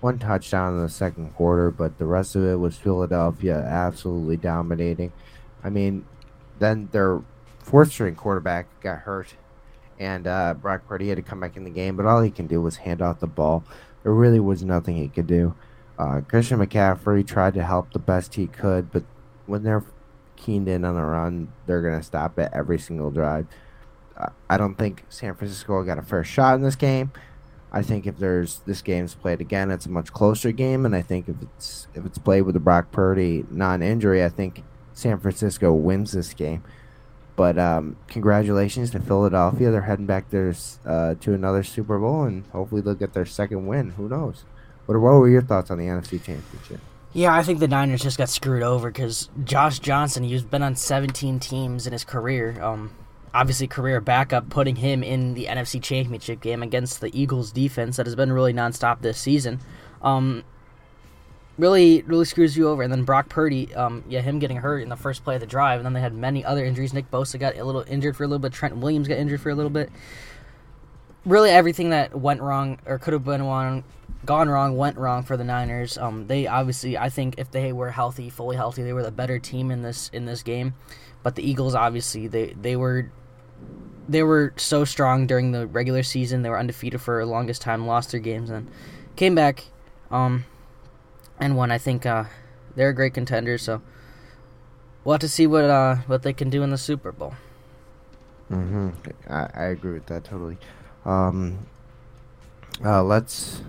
one 0.00 0.18
touchdown 0.18 0.74
in 0.74 0.82
the 0.82 0.88
second 0.88 1.32
quarter, 1.34 1.70
but 1.70 1.98
the 1.98 2.06
rest 2.06 2.34
of 2.34 2.44
it 2.44 2.56
was 2.56 2.76
Philadelphia 2.76 3.56
absolutely 3.56 4.36
dominating. 4.36 5.12
I 5.62 5.70
mean, 5.70 6.04
then 6.58 6.88
their 6.90 7.22
fourth 7.60 7.92
string 7.92 8.16
quarterback 8.16 8.66
got 8.80 9.00
hurt, 9.00 9.34
and 10.00 10.26
uh, 10.26 10.54
Brock 10.54 10.82
Purdy 10.88 11.08
had 11.08 11.16
to 11.16 11.22
come 11.22 11.40
back 11.40 11.56
in 11.56 11.64
the 11.64 11.70
game, 11.70 11.96
but 11.96 12.04
all 12.04 12.20
he 12.20 12.32
can 12.32 12.48
do 12.48 12.60
was 12.60 12.78
hand 12.78 13.00
off 13.00 13.20
the 13.20 13.28
ball. 13.28 13.64
There 14.02 14.12
really 14.12 14.40
was 14.40 14.64
nothing 14.64 14.96
he 14.96 15.08
could 15.08 15.28
do. 15.28 15.54
Uh, 15.98 16.20
Christian 16.22 16.58
McCaffrey 16.58 17.24
tried 17.24 17.54
to 17.54 17.64
help 17.64 17.92
the 17.92 18.00
best 18.00 18.34
he 18.34 18.48
could, 18.48 18.90
but 18.90 19.04
when 19.46 19.62
they're 19.62 19.84
keened 20.42 20.68
in 20.68 20.84
on 20.84 20.94
the 20.94 21.02
run, 21.02 21.52
they're 21.66 21.82
going 21.82 21.98
to 21.98 22.04
stop 22.04 22.38
it 22.38 22.50
every 22.52 22.78
single 22.78 23.10
drive. 23.10 23.46
I 24.48 24.56
don't 24.56 24.74
think 24.74 25.04
San 25.08 25.34
Francisco 25.34 25.82
got 25.82 25.98
a 25.98 26.02
fair 26.02 26.24
shot 26.24 26.54
in 26.54 26.62
this 26.62 26.76
game. 26.76 27.12
I 27.72 27.82
think 27.82 28.06
if 28.06 28.18
there's 28.18 28.60
this 28.66 28.82
game's 28.82 29.14
played 29.14 29.40
again, 29.40 29.70
it's 29.70 29.86
a 29.86 29.90
much 29.90 30.12
closer 30.12 30.52
game, 30.52 30.84
and 30.84 30.94
I 30.94 31.00
think 31.00 31.28
if 31.28 31.36
it's 31.40 31.88
if 31.94 32.04
it's 32.04 32.18
played 32.18 32.42
with 32.42 32.52
the 32.52 32.60
Brock 32.60 32.92
Purdy 32.92 33.46
non-injury, 33.50 34.22
I 34.22 34.28
think 34.28 34.62
San 34.92 35.18
Francisco 35.18 35.72
wins 35.72 36.12
this 36.12 36.34
game. 36.34 36.62
But 37.34 37.58
um, 37.58 37.96
congratulations 38.08 38.90
to 38.90 39.00
Philadelphia. 39.00 39.70
They're 39.70 39.80
heading 39.82 40.04
back 40.04 40.28
there 40.28 40.54
uh, 40.84 41.14
to 41.14 41.32
another 41.32 41.62
Super 41.62 41.98
Bowl, 41.98 42.24
and 42.24 42.44
hopefully 42.48 42.82
they'll 42.82 42.94
get 42.94 43.14
their 43.14 43.24
second 43.24 43.66
win. 43.66 43.90
Who 43.92 44.06
knows? 44.06 44.44
What, 44.84 45.00
what 45.00 45.14
were 45.14 45.30
your 45.30 45.42
thoughts 45.42 45.70
on 45.70 45.78
the 45.78 45.86
NFC 45.86 46.22
Championship? 46.22 46.80
Yeah, 47.14 47.34
I 47.34 47.42
think 47.42 47.58
the 47.58 47.68
Niners 47.68 48.02
just 48.02 48.16
got 48.16 48.30
screwed 48.30 48.62
over 48.62 48.90
because 48.90 49.28
Josh 49.44 49.78
Johnson, 49.78 50.24
he's 50.24 50.42
been 50.42 50.62
on 50.62 50.76
17 50.76 51.40
teams 51.40 51.86
in 51.86 51.92
his 51.92 52.04
career. 52.04 52.60
Um, 52.62 52.90
obviously, 53.34 53.66
career 53.66 54.00
backup, 54.00 54.48
putting 54.48 54.76
him 54.76 55.02
in 55.02 55.34
the 55.34 55.46
NFC 55.46 55.82
Championship 55.82 56.40
game 56.40 56.62
against 56.62 57.02
the 57.02 57.10
Eagles 57.18 57.52
defense 57.52 57.96
that 57.98 58.06
has 58.06 58.16
been 58.16 58.32
really 58.32 58.54
nonstop 58.54 59.02
this 59.02 59.18
season. 59.18 59.60
Um, 60.00 60.42
really, 61.58 62.00
really 62.02 62.24
screws 62.24 62.56
you 62.56 62.68
over. 62.68 62.82
And 62.82 62.90
then 62.90 63.04
Brock 63.04 63.28
Purdy, 63.28 63.74
um, 63.74 64.04
yeah, 64.08 64.22
him 64.22 64.38
getting 64.38 64.56
hurt 64.56 64.78
in 64.78 64.88
the 64.88 64.96
first 64.96 65.22
play 65.22 65.34
of 65.34 65.42
the 65.42 65.46
drive, 65.46 65.80
and 65.80 65.84
then 65.84 65.92
they 65.92 66.00
had 66.00 66.14
many 66.14 66.42
other 66.42 66.64
injuries. 66.64 66.94
Nick 66.94 67.10
Bosa 67.10 67.38
got 67.38 67.56
a 67.56 67.64
little 67.64 67.84
injured 67.86 68.16
for 68.16 68.24
a 68.24 68.26
little 68.26 68.40
bit. 68.40 68.52
Trent 68.52 68.78
Williams 68.78 69.06
got 69.06 69.18
injured 69.18 69.42
for 69.42 69.50
a 69.50 69.54
little 69.54 69.70
bit. 69.70 69.90
Really, 71.26 71.50
everything 71.50 71.90
that 71.90 72.18
went 72.18 72.40
wrong 72.40 72.78
or 72.86 72.98
could 72.98 73.12
have 73.12 73.24
been 73.24 73.42
wrong, 73.42 73.84
gone 74.24 74.48
wrong, 74.48 74.76
went 74.76 74.96
wrong 74.96 75.22
for 75.22 75.36
the 75.36 75.44
Niners. 75.44 75.98
Um, 75.98 76.26
they 76.26 76.46
obviously, 76.46 76.96
I 76.96 77.08
think, 77.08 77.36
if 77.38 77.50
they 77.50 77.72
were 77.72 77.90
healthy, 77.90 78.30
fully 78.30 78.56
healthy, 78.56 78.82
they 78.82 78.92
were 78.92 79.02
the 79.02 79.10
better 79.10 79.38
team 79.38 79.70
in 79.70 79.82
this 79.82 80.10
in 80.12 80.24
this 80.24 80.42
game. 80.42 80.74
But 81.22 81.34
the 81.34 81.48
Eagles, 81.48 81.74
obviously, 81.74 82.26
they 82.26 82.54
they 82.54 82.76
were 82.76 83.10
they 84.08 84.22
were 84.22 84.52
so 84.56 84.84
strong 84.84 85.26
during 85.26 85.52
the 85.52 85.66
regular 85.66 86.02
season. 86.02 86.42
They 86.42 86.50
were 86.50 86.58
undefeated 86.58 87.00
for 87.00 87.24
the 87.24 87.30
longest 87.30 87.62
time, 87.62 87.86
lost 87.86 88.10
their 88.12 88.20
games, 88.20 88.50
and 88.50 88.70
came 89.16 89.34
back, 89.34 89.64
um, 90.10 90.44
and 91.38 91.56
won. 91.56 91.70
I 91.70 91.78
think 91.78 92.06
uh, 92.06 92.24
they're 92.74 92.90
a 92.90 92.94
great 92.94 93.14
contender. 93.14 93.58
So 93.58 93.82
we'll 95.04 95.14
have 95.14 95.20
to 95.20 95.28
see 95.28 95.46
what 95.46 95.64
uh, 95.64 95.96
what 96.06 96.22
they 96.22 96.32
can 96.32 96.50
do 96.50 96.62
in 96.62 96.70
the 96.70 96.78
Super 96.78 97.12
Bowl. 97.12 97.34
Mm-hmm. 98.50 98.90
I, 99.28 99.48
I 99.54 99.64
agree 99.64 99.94
with 99.94 100.06
that 100.06 100.24
totally. 100.24 100.58
Um, 101.04 101.66
uh, 102.84 103.02
let's. 103.02 103.62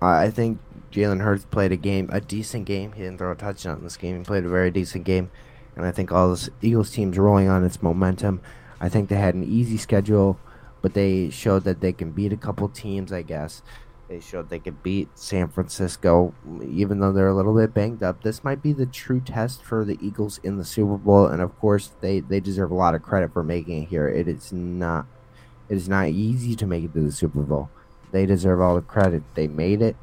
I 0.00 0.24
I 0.24 0.30
think 0.30 0.58
Jalen 0.92 1.22
Hurts 1.22 1.44
played 1.44 1.72
a 1.72 1.76
game, 1.76 2.08
a 2.12 2.20
decent 2.20 2.66
game. 2.66 2.92
He 2.92 3.02
didn't 3.02 3.18
throw 3.18 3.32
a 3.32 3.36
touchdown 3.36 3.78
in 3.78 3.84
this 3.84 3.96
game. 3.96 4.18
He 4.18 4.24
played 4.24 4.44
a 4.44 4.48
very 4.48 4.70
decent 4.70 5.04
game, 5.04 5.30
and 5.76 5.84
I 5.84 5.92
think 5.92 6.12
all 6.12 6.30
this 6.30 6.50
Eagles 6.62 6.90
team's 6.90 7.18
rolling 7.18 7.48
on 7.48 7.64
its 7.64 7.82
momentum. 7.82 8.40
I 8.80 8.88
think 8.88 9.08
they 9.08 9.16
had 9.16 9.34
an 9.34 9.44
easy 9.44 9.76
schedule, 9.76 10.38
but 10.82 10.94
they 10.94 11.30
showed 11.30 11.64
that 11.64 11.80
they 11.80 11.92
can 11.92 12.12
beat 12.12 12.32
a 12.32 12.36
couple 12.36 12.68
teams. 12.68 13.12
I 13.12 13.22
guess 13.22 13.62
they 14.08 14.20
showed 14.20 14.50
they 14.50 14.58
could 14.58 14.82
beat 14.82 15.08
San 15.18 15.48
Francisco, 15.48 16.34
even 16.62 17.00
though 17.00 17.12
they're 17.12 17.28
a 17.28 17.34
little 17.34 17.54
bit 17.54 17.72
banged 17.72 18.02
up. 18.02 18.22
This 18.22 18.44
might 18.44 18.62
be 18.62 18.72
the 18.72 18.86
true 18.86 19.20
test 19.20 19.62
for 19.62 19.84
the 19.84 19.98
Eagles 20.00 20.38
in 20.44 20.58
the 20.58 20.64
Super 20.64 20.96
Bowl, 20.96 21.26
and 21.26 21.40
of 21.40 21.58
course, 21.58 21.92
they 22.00 22.20
they 22.20 22.40
deserve 22.40 22.70
a 22.70 22.74
lot 22.74 22.94
of 22.94 23.02
credit 23.02 23.32
for 23.32 23.42
making 23.42 23.84
it 23.84 23.88
here. 23.88 24.06
It 24.08 24.28
is 24.28 24.52
not 24.52 25.06
it 25.68 25.76
is 25.76 25.88
not 25.88 26.08
easy 26.08 26.54
to 26.54 26.66
make 26.66 26.84
it 26.84 26.92
to 26.94 27.00
the 27.00 27.12
Super 27.12 27.40
Bowl. 27.42 27.70
They 28.14 28.26
deserve 28.26 28.60
all 28.60 28.76
the 28.76 28.80
credit. 28.80 29.24
They 29.34 29.48
made 29.48 29.82
it, 29.82 29.96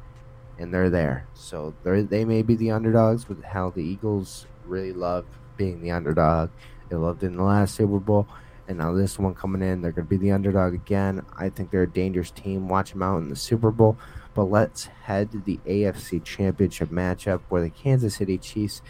and 0.58 0.72
they're 0.72 0.90
there. 0.90 1.26
So 1.32 1.72
they 1.82 2.02
they 2.02 2.26
may 2.26 2.42
be 2.42 2.54
the 2.54 2.70
underdogs, 2.70 3.24
but 3.24 3.42
how 3.42 3.70
the 3.70 3.82
Eagles 3.82 4.44
really 4.66 4.92
love 4.92 5.24
being 5.56 5.80
the 5.80 5.92
underdog. 5.92 6.50
They 6.90 6.96
loved 6.96 7.22
it 7.22 7.28
in 7.28 7.38
the 7.38 7.42
last 7.42 7.74
Super 7.74 7.98
Bowl, 7.98 8.28
and 8.68 8.76
now 8.76 8.92
this 8.92 9.18
one 9.18 9.34
coming 9.34 9.62
in, 9.62 9.80
they're 9.80 9.92
going 9.92 10.06
to 10.06 10.10
be 10.10 10.18
the 10.18 10.32
underdog 10.32 10.74
again. 10.74 11.24
I 11.38 11.48
think 11.48 11.70
they're 11.70 11.84
a 11.84 11.90
dangerous 11.90 12.30
team. 12.30 12.68
Watch 12.68 12.92
them 12.92 13.02
out 13.02 13.22
in 13.22 13.30
the 13.30 13.36
Super 13.36 13.70
Bowl. 13.70 13.96
But 14.34 14.44
let's 14.44 14.84
head 15.04 15.32
to 15.32 15.38
the 15.38 15.58
AFC 15.66 16.22
Championship 16.22 16.90
matchup 16.90 17.40
where 17.48 17.62
the 17.62 17.70
Kansas 17.70 18.16
City 18.16 18.36
Chiefs 18.36 18.82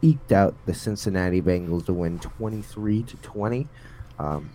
eked 0.00 0.30
out 0.30 0.54
the 0.66 0.74
Cincinnati 0.74 1.42
Bengals 1.42 1.86
to 1.86 1.92
win 1.92 2.20
23 2.20 3.02
to 3.02 3.16
20. 3.16 3.68
Um, 4.16 4.50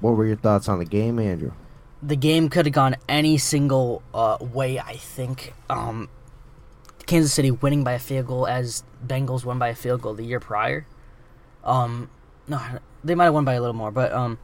what 0.00 0.12
were 0.12 0.24
your 0.24 0.36
thoughts 0.36 0.70
on 0.70 0.78
the 0.78 0.86
game, 0.86 1.18
Andrew? 1.18 1.52
The 2.02 2.16
game 2.16 2.48
could 2.48 2.66
have 2.66 2.72
gone 2.72 2.96
any 3.08 3.36
single 3.38 4.02
uh, 4.14 4.38
way. 4.40 4.78
I 4.78 4.94
think 4.94 5.54
um, 5.68 6.08
Kansas 7.06 7.32
City 7.32 7.50
winning 7.50 7.84
by 7.84 7.92
a 7.92 7.98
field 7.98 8.26
goal 8.26 8.46
as 8.46 8.84
Bengals 9.06 9.44
won 9.44 9.58
by 9.58 9.68
a 9.68 9.74
field 9.74 10.02
goal 10.02 10.14
the 10.14 10.24
year 10.24 10.40
prior. 10.40 10.86
Um, 11.64 12.08
no, 12.48 12.60
they 13.04 13.14
might 13.14 13.24
have 13.24 13.34
won 13.34 13.44
by 13.44 13.54
a 13.54 13.60
little 13.60 13.74
more, 13.74 13.90
but 13.90 14.12
um, 14.12 14.38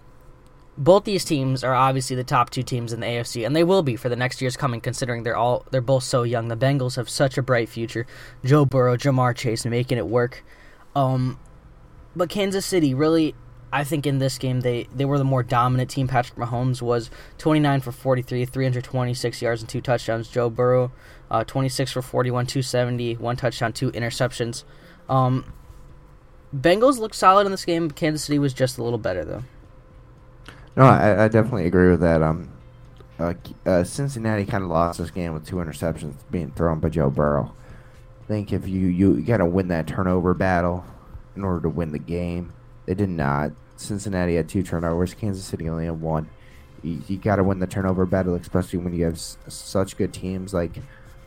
both 0.79 1.05
these 1.05 1.25
teams 1.25 1.65
are 1.65 1.75
obviously 1.75 2.17
the 2.17 2.25
top 2.25 2.51
two 2.51 2.63
teams 2.63 2.93
in 2.93 3.01
the 3.01 3.07
AFC, 3.07 3.47
and 3.47 3.57
they 3.57 3.65
will 3.65 3.83
be 3.83 3.97
for 3.97 4.09
the 4.09 4.17
next 4.17 4.43
years 4.43 4.57
coming. 4.57 4.81
Considering 4.81 5.23
they're 5.23 5.37
all 5.37 5.65
they're 5.71 5.81
both 5.81 6.05
so 6.05 6.23
young. 6.23 6.49
The 6.49 6.57
Bengals 6.57 6.97
have 6.97 7.09
such 7.09 7.39
a 7.39 7.43
bright 7.43 7.69
future. 7.69 8.07
Joe 8.45 8.65
Burrow, 8.65 8.97
Ja'Marr 8.97 9.35
Chase 9.35 9.65
making 9.65 9.99
it 9.99 10.07
work. 10.07 10.45
Um, 10.95 11.39
but 12.15 12.29
Kansas 12.29 12.67
City 12.67 12.95
really, 12.95 13.35
I 13.76 13.85
think 13.85 14.06
in 14.06 14.16
this 14.16 14.38
game 14.38 14.62
they, 14.62 14.88
they 14.95 15.04
were 15.04 15.18
the 15.18 15.25
more 15.25 15.42
dominant 15.42 15.90
team. 15.90 16.09
Patrick 16.09 16.38
Mahomes 16.38 16.80
was 16.80 17.11
29 17.37 17.83
for 17.83 17.92
43, 17.92 18.47
326 18.47 19.42
yards 19.42 19.61
and 19.61 19.68
two 19.68 19.83
touchdowns. 19.83 20.28
Joe 20.28 20.49
Burrow, 20.49 20.92
uh, 21.30 21.45
26 21.45 21.92
for 21.92 22.00
41, 22.00 22.47
270, 22.47 23.16
one 23.16 23.37
touchdown, 23.37 23.75
two 23.75 23.92
interceptions. 23.92 24.64
Um, 25.11 25.52
Bengals 26.56 26.99
looked 26.99 27.16
solid 27.16 27.45
in 27.45 27.50
this 27.50 27.66
game. 27.66 27.90
Kansas 27.90 28.25
City 28.25 28.38
was 28.38 28.54
just 28.54 28.78
a 28.78 28.83
little 28.83 28.99
better 28.99 29.26
though. 29.26 29.45
No, 30.75 30.85
I, 30.85 31.25
I 31.25 31.28
definitely 31.28 31.66
agree 31.66 31.90
with 31.90 32.00
that. 32.00 32.23
Um, 32.23 32.50
uh, 33.18 33.35
uh, 33.66 33.85
Cincinnati 33.85 34.47
kind 34.47 34.64
of 34.64 34.71
lost 34.71 34.99
this 34.99 35.11
game 35.11 35.35
with 35.35 35.47
two 35.47 35.56
interceptions 35.56 36.14
being 36.30 36.50
thrown 36.52 36.80
by 36.80 36.88
Joe 36.88 37.11
Burrow. 37.11 37.54
I 38.23 38.26
think 38.26 38.54
if 38.54 38.66
you 38.66 38.87
you, 38.87 39.16
you 39.16 39.23
got 39.23 39.37
to 39.37 39.47
win 39.47 39.68
that 39.68 39.87
turnover 39.87 40.33
battle 40.33 40.87
in 41.37 41.45
order 41.45 41.61
to 41.61 41.68
win 41.68 41.92
the 41.92 41.99
game. 41.99 42.54
They 42.87 42.95
did 42.95 43.11
not. 43.11 43.52
Cincinnati 43.76 44.37
had 44.37 44.49
two 44.49 44.62
turnovers. 44.62 45.14
Kansas 45.14 45.45
City 45.45 45.68
only 45.68 45.85
had 45.87 46.00
one. 46.00 46.28
You, 46.83 47.02
you 47.09 47.16
got 47.16 47.37
to 47.37 47.45
win 47.45 47.59
the 47.59 47.66
turnover 47.66 48.06
battle, 48.06 48.35
especially 48.35 48.78
when 48.78 48.95
you 48.95 49.04
have 49.04 49.14
s- 49.14 49.38
such 49.49 49.97
good 49.97 50.12
teams 50.12 50.52
like 50.54 50.73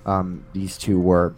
um, 0.06 0.46
these 0.54 0.78
two 0.78 1.00
were 1.00 1.36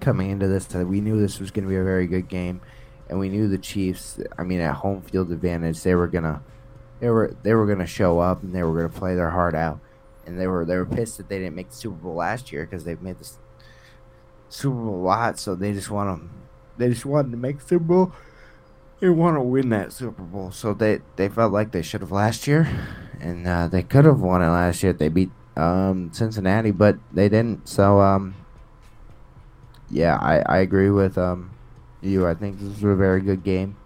coming 0.00 0.30
into 0.30 0.48
this. 0.48 0.68
We 0.72 1.00
knew 1.00 1.18
this 1.20 1.40
was 1.40 1.50
going 1.50 1.64
to 1.64 1.68
be 1.68 1.76
a 1.76 1.84
very 1.84 2.06
good 2.06 2.28
game, 2.28 2.60
and 3.08 3.18
we 3.18 3.28
knew 3.28 3.48
the 3.48 3.58
Chiefs. 3.58 4.18
I 4.38 4.42
mean, 4.42 4.60
at 4.60 4.74
home 4.76 5.02
field 5.02 5.30
advantage, 5.30 5.82
they 5.82 5.94
were 5.94 6.08
gonna 6.08 6.42
they 7.00 7.10
were 7.10 7.34
they 7.42 7.54
were 7.54 7.66
gonna 7.66 7.86
show 7.86 8.18
up 8.20 8.42
and 8.42 8.54
they 8.54 8.62
were 8.62 8.74
gonna 8.76 8.88
play 8.88 9.14
their 9.14 9.30
heart 9.30 9.54
out, 9.54 9.80
and 10.26 10.38
they 10.38 10.46
were 10.46 10.64
they 10.64 10.76
were 10.76 10.86
pissed 10.86 11.18
that 11.18 11.28
they 11.28 11.38
didn't 11.38 11.54
make 11.56 11.70
the 11.70 11.76
Super 11.76 11.96
Bowl 11.96 12.14
last 12.14 12.52
year 12.52 12.64
because 12.64 12.84
they've 12.84 13.02
made 13.02 13.18
this 13.18 13.38
Super 14.48 14.76
Bowl 14.76 14.94
a 14.96 15.04
lot, 15.04 15.38
so 15.38 15.54
they 15.54 15.72
just 15.72 15.90
want 15.90 16.20
to 16.20 16.28
they 16.76 16.88
just 16.88 17.04
wanted 17.04 17.30
to 17.32 17.36
make 17.36 17.60
Super 17.60 17.84
Bowl. 17.84 18.12
They 19.00 19.08
want 19.10 19.36
to 19.36 19.42
win 19.42 19.68
that 19.70 19.92
Super 19.92 20.22
Bowl, 20.22 20.50
so 20.50 20.72
they 20.72 21.00
they 21.16 21.28
felt 21.28 21.52
like 21.52 21.72
they 21.72 21.82
should 21.82 22.00
have 22.00 22.12
last 22.12 22.46
year, 22.46 22.68
and 23.20 23.46
uh, 23.46 23.68
they 23.68 23.82
could 23.82 24.04
have 24.04 24.20
won 24.20 24.40
it 24.42 24.48
last 24.48 24.82
year. 24.82 24.92
They 24.92 25.08
beat 25.08 25.30
um, 25.56 26.10
Cincinnati, 26.12 26.70
but 26.70 26.98
they 27.12 27.28
didn't. 27.28 27.68
So 27.68 28.00
um, 28.00 28.34
yeah, 29.90 30.16
I, 30.16 30.38
I 30.46 30.58
agree 30.58 30.90
with 30.90 31.18
um, 31.18 31.50
you. 32.00 32.26
I 32.26 32.34
think 32.34 32.58
this 32.58 32.68
was 32.68 32.82
a 32.84 32.96
very 32.96 33.20
good 33.20 33.42
game, 33.44 33.76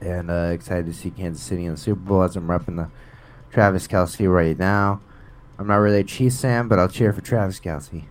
and 0.00 0.30
uh, 0.30 0.50
excited 0.52 0.86
to 0.86 0.94
see 0.94 1.10
Kansas 1.10 1.42
City 1.42 1.64
in 1.64 1.72
the 1.72 1.76
Super 1.76 2.00
Bowl 2.00 2.22
as 2.22 2.36
I'm 2.36 2.46
repping 2.46 2.76
the 2.76 2.90
Travis 3.52 3.86
Kelce 3.86 4.32
right 4.32 4.58
now. 4.58 5.00
I'm 5.58 5.66
not 5.66 5.76
really 5.76 6.00
a 6.00 6.04
Chiefs 6.04 6.40
fan, 6.40 6.66
but 6.68 6.78
I'll 6.78 6.88
cheer 6.88 7.12
for 7.12 7.20
Travis 7.20 7.60
Kelce, 7.60 8.04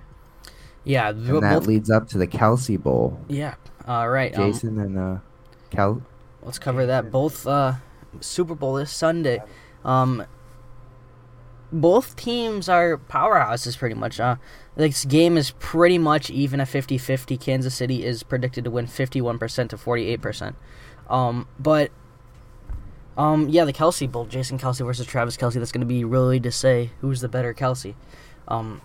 Yeah, 0.83 1.09
and 1.09 1.41
that 1.43 1.65
leads 1.65 1.89
up 1.89 2.07
to 2.09 2.17
the 2.17 2.27
Kelce 2.27 2.81
Bowl. 2.81 3.19
yeah. 3.27 3.55
All 3.85 4.09
right, 4.09 4.33
um, 4.37 4.51
Jason 4.51 4.79
and 4.79 4.97
uh, 4.97 5.17
Kel. 5.73 6.03
Let's 6.41 6.59
cover 6.59 6.85
that. 6.85 7.11
Both 7.11 7.47
uh, 7.47 7.73
Super 8.19 8.55
Bowl 8.55 8.75
this 8.75 8.91
Sunday. 8.91 9.41
Um, 9.83 10.25
both 11.71 12.15
teams 12.15 12.69
are 12.69 12.97
powerhouses 12.97 13.77
pretty 13.77 13.95
much. 13.95 14.19
Uh, 14.19 14.35
this 14.75 15.05
game 15.05 15.37
is 15.37 15.51
pretty 15.59 15.97
much 15.97 16.29
even 16.29 16.59
at 16.59 16.67
50-50. 16.67 17.39
Kansas 17.39 17.73
City 17.73 18.05
is 18.05 18.23
predicted 18.23 18.63
to 18.65 18.71
win 18.71 18.85
51% 18.85 19.69
to 19.69 19.77
48%. 19.77 20.55
Um, 21.09 21.47
but 21.59 21.91
um, 23.17 23.49
yeah, 23.49 23.65
the 23.65 23.73
Kelce 23.73 24.11
Bowl, 24.11 24.25
Jason 24.25 24.57
Kelce 24.57 24.85
versus 24.85 25.07
Travis 25.07 25.37
Kelce. 25.37 25.55
That's 25.55 25.71
going 25.71 25.81
to 25.81 25.87
be 25.87 26.03
really 26.03 26.39
to 26.39 26.51
say 26.51 26.91
who's 27.01 27.21
the 27.21 27.27
better 27.27 27.53
Kelce. 27.53 27.95
Um, 28.47 28.81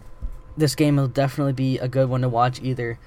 this 0.56 0.74
game 0.74 0.96
will 0.96 1.08
definitely 1.08 1.52
be 1.52 1.78
a 1.78 1.88
good 1.88 2.08
one 2.08 2.22
to 2.22 2.28
watch. 2.28 2.60
Either 2.62 2.98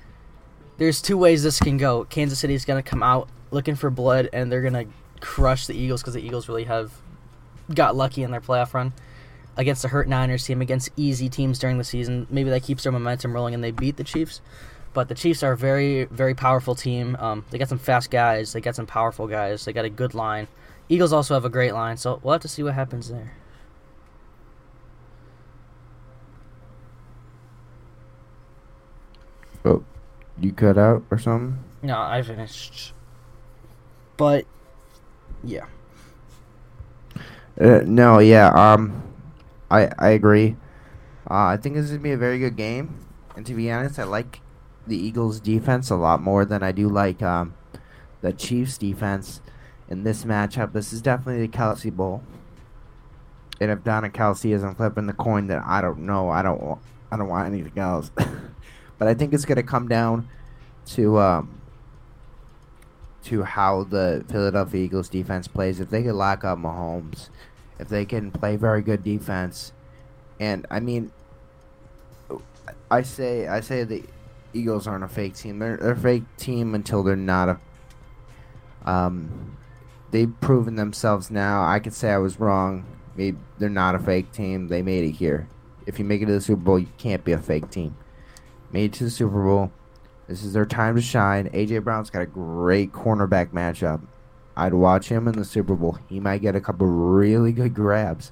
there's 0.78 1.02
two 1.02 1.18
ways 1.18 1.44
this 1.44 1.60
can 1.60 1.78
go. 1.78 2.06
Kansas 2.06 2.40
City 2.40 2.54
is 2.54 2.66
going 2.66 2.82
to 2.82 2.88
come 2.88 3.04
out 3.04 3.30
looking 3.51 3.75
for 3.75 3.89
blood, 3.89 4.29
and 4.34 4.51
they're 4.51 4.62
going 4.62 4.74
to 4.74 4.88
crush 5.20 5.67
the 5.67 5.75
Eagles 5.75 6.01
because 6.01 6.15
the 6.15 6.25
Eagles 6.25 6.48
really 6.50 6.63
have 6.63 6.91
got 7.74 7.96
lucky 7.96 8.24
in 8.24 8.31
their 8.31 8.41
playoff 8.41 8.74
run 8.74 8.91
against 9.58 9.81
the 9.81 9.88
hurt 9.89 10.08
Niners 10.08 10.46
team, 10.46 10.62
against 10.62 10.89
easy 10.96 11.29
teams 11.29 11.60
during 11.60 11.77
the 11.77 11.84
season. 11.84 12.27
Maybe 12.29 12.50
that 12.50 12.63
keeps 12.63 12.84
their 12.84 12.91
momentum 12.91 13.34
rolling 13.34 13.53
and 13.53 13.63
they 13.63 13.72
beat 13.72 13.98
the 13.98 14.03
Chiefs. 14.03 14.41
But 14.93 15.08
the 15.08 15.15
Chiefs 15.15 15.43
are 15.43 15.53
a 15.53 15.58
very, 15.58 16.05
very 16.05 16.34
powerful 16.34 16.75
team. 16.75 17.15
Um, 17.20 17.46
they 17.50 17.58
got 17.58 17.70
some 17.70 17.77
fast 17.77 18.12
guys. 18.12 18.53
They 18.53 18.62
got 18.62 18.75
some 18.75 18.87
powerful 18.87 19.27
guys. 19.27 19.64
They 19.64 19.74
got 19.74 19.85
a 19.85 19.90
good 19.90 20.14
line. 20.14 20.48
Eagles 20.90 21.14
also 21.14 21.33
have 21.33 21.46
a 21.46 21.50
great 21.50 21.74
line, 21.74 21.96
so 21.96 22.20
we'll 22.24 22.33
have 22.33 22.42
to 22.42 22.50
see 22.50 22.64
what 22.64 22.74
happens 22.74 23.09
there. 23.09 23.33
Oh, 29.64 29.83
you 30.40 30.51
cut 30.51 30.77
out 30.77 31.03
or 31.09 31.18
something? 31.18 31.64
No, 31.81 32.00
I 32.00 32.22
finished. 32.22 32.94
But 34.22 34.46
yeah, 35.44 35.66
Uh, 37.60 37.81
no, 37.88 38.20
yeah. 38.20 38.50
Um, 38.50 39.01
I 39.72 39.90
I 39.98 40.10
agree. 40.10 40.57
Uh, 41.27 41.46
I 41.46 41.57
think 41.57 41.74
this 41.74 41.86
is 41.86 41.92
gonna 41.94 42.03
be 42.03 42.12
a 42.12 42.18
very 42.18 42.38
good 42.38 42.55
game, 42.55 43.00
and 43.36 43.48
to 43.48 43.55
be 43.55 43.72
honest, 43.72 43.98
I 43.98 44.03
like 44.03 44.42
the 44.86 44.96
Eagles' 44.96 45.40
defense 45.40 45.90
a 45.90 45.96
lot 45.96 46.22
more 46.22 46.46
than 46.46 46.62
I 46.62 46.72
do 46.72 46.88
like 46.88 47.24
um 47.24 47.55
the 48.22 48.31
Chiefs' 48.31 48.77
defense 48.77 49.42
in 49.90 50.03
this 50.03 50.24
matchup. 50.24 50.74
This 50.74 50.94
is 50.94 51.01
definitely 51.01 51.48
the 51.48 51.51
Kelce 51.57 51.92
Bowl, 51.92 52.22
and 53.60 53.72
if 53.72 53.84
Donna 53.84 54.12
Kelce 54.12 54.53
isn't 54.53 54.75
flipping 54.75 55.07
the 55.07 55.14
coin, 55.14 55.48
then 55.48 55.64
I 55.66 55.81
don't 55.81 56.01
know. 56.01 56.29
I 56.29 56.44
don't 56.44 56.77
I 57.12 57.18
don't 57.18 57.27
want 57.27 57.51
anything 57.51 57.79
else. 57.79 58.12
but 59.00 59.07
I 59.07 59.16
think 59.16 59.34
it's 59.34 59.46
gonna 59.46 59.64
come 59.64 59.88
down 59.88 60.29
to 60.94 61.18
um 61.18 61.61
to 63.25 63.44
how 63.44 63.84
the 63.84 64.25
Philadelphia 64.29 64.81
Eagles 64.81 65.10
defense 65.10 65.48
plays. 65.48 65.79
If 65.79 65.90
they 65.90 66.03
can 66.03 66.16
lock 66.16 66.44
up 66.44 66.57
Mahomes, 66.57 67.29
if 67.79 67.88
they 67.88 68.05
can 68.05 68.31
play 68.31 68.55
very 68.55 68.81
good 68.81 69.03
defense, 69.03 69.74
and 70.40 70.66
I 70.70 70.79
mean, 70.79 71.12
I 72.90 73.03
say 73.03 73.48
I 73.48 73.60
say 73.62 73.84
the 73.84 74.03
Eagles 74.53 74.88
aren't 74.88 75.03
a 75.03 75.07
fake 75.07 75.36
team. 75.36 75.60
They're, 75.60 75.77
they're 75.77 75.92
a 75.92 75.98
fake 75.98 76.24
team 76.38 76.75
until 76.75 77.03
they're 77.03 77.16
not 77.16 77.50
a. 77.50 77.60
Um, 78.90 79.57
they've 80.12 80.34
proven 80.42 80.75
themselves 80.75 81.29
now. 81.29 81.64
I 81.64 81.79
could 81.79 81.94
say 81.94 82.12
I 82.12 82.18
was 82.18 82.40
wrong. 82.40 82.86
Maybe 83.16 83.38
they're 83.60 83.70
not 83.70 83.96
a 83.96 84.00
fake 84.00 84.31
team. 84.31 84.68
They 84.68 84.81
made 84.81 85.03
it 85.03 85.12
here. 85.12 85.48
If 85.86 86.00
you 86.00 86.05
make 86.05 86.22
it 86.22 86.25
to 86.25 86.34
the 86.34 86.42
Super 86.42 86.62
Bowl, 86.62 86.79
you 86.79 86.90
can't 86.98 87.24
be 87.24 87.31
a 87.31 87.38
fake 87.38 87.70
team. 87.70 87.96
Made 88.72 88.86
it 88.86 88.94
to 88.98 89.03
the 89.05 89.10
Super 89.10 89.44
Bowl. 89.44 89.72
This 90.31 90.46
is 90.46 90.53
their 90.53 90.65
time 90.65 90.96
to 90.96 91.01
shine. 91.01 91.50
AJ 91.50 91.83
Brown's 91.83 92.09
got 92.09 92.22
a 92.22 92.25
great 92.25 92.94
cornerback 92.94 93.50
matchup. 93.50 94.00
I'd 94.55 94.74
watch 94.74 95.09
him 95.09 95.27
in 95.27 95.33
the 95.33 95.44
Super 95.44 95.75
Bowl. 95.75 95.98
He 96.07 96.22
might 96.22 96.41
get 96.41 96.55
a 96.55 96.61
couple 96.61 96.87
really 96.87 97.51
good 97.51 97.74
grabs 97.74 98.31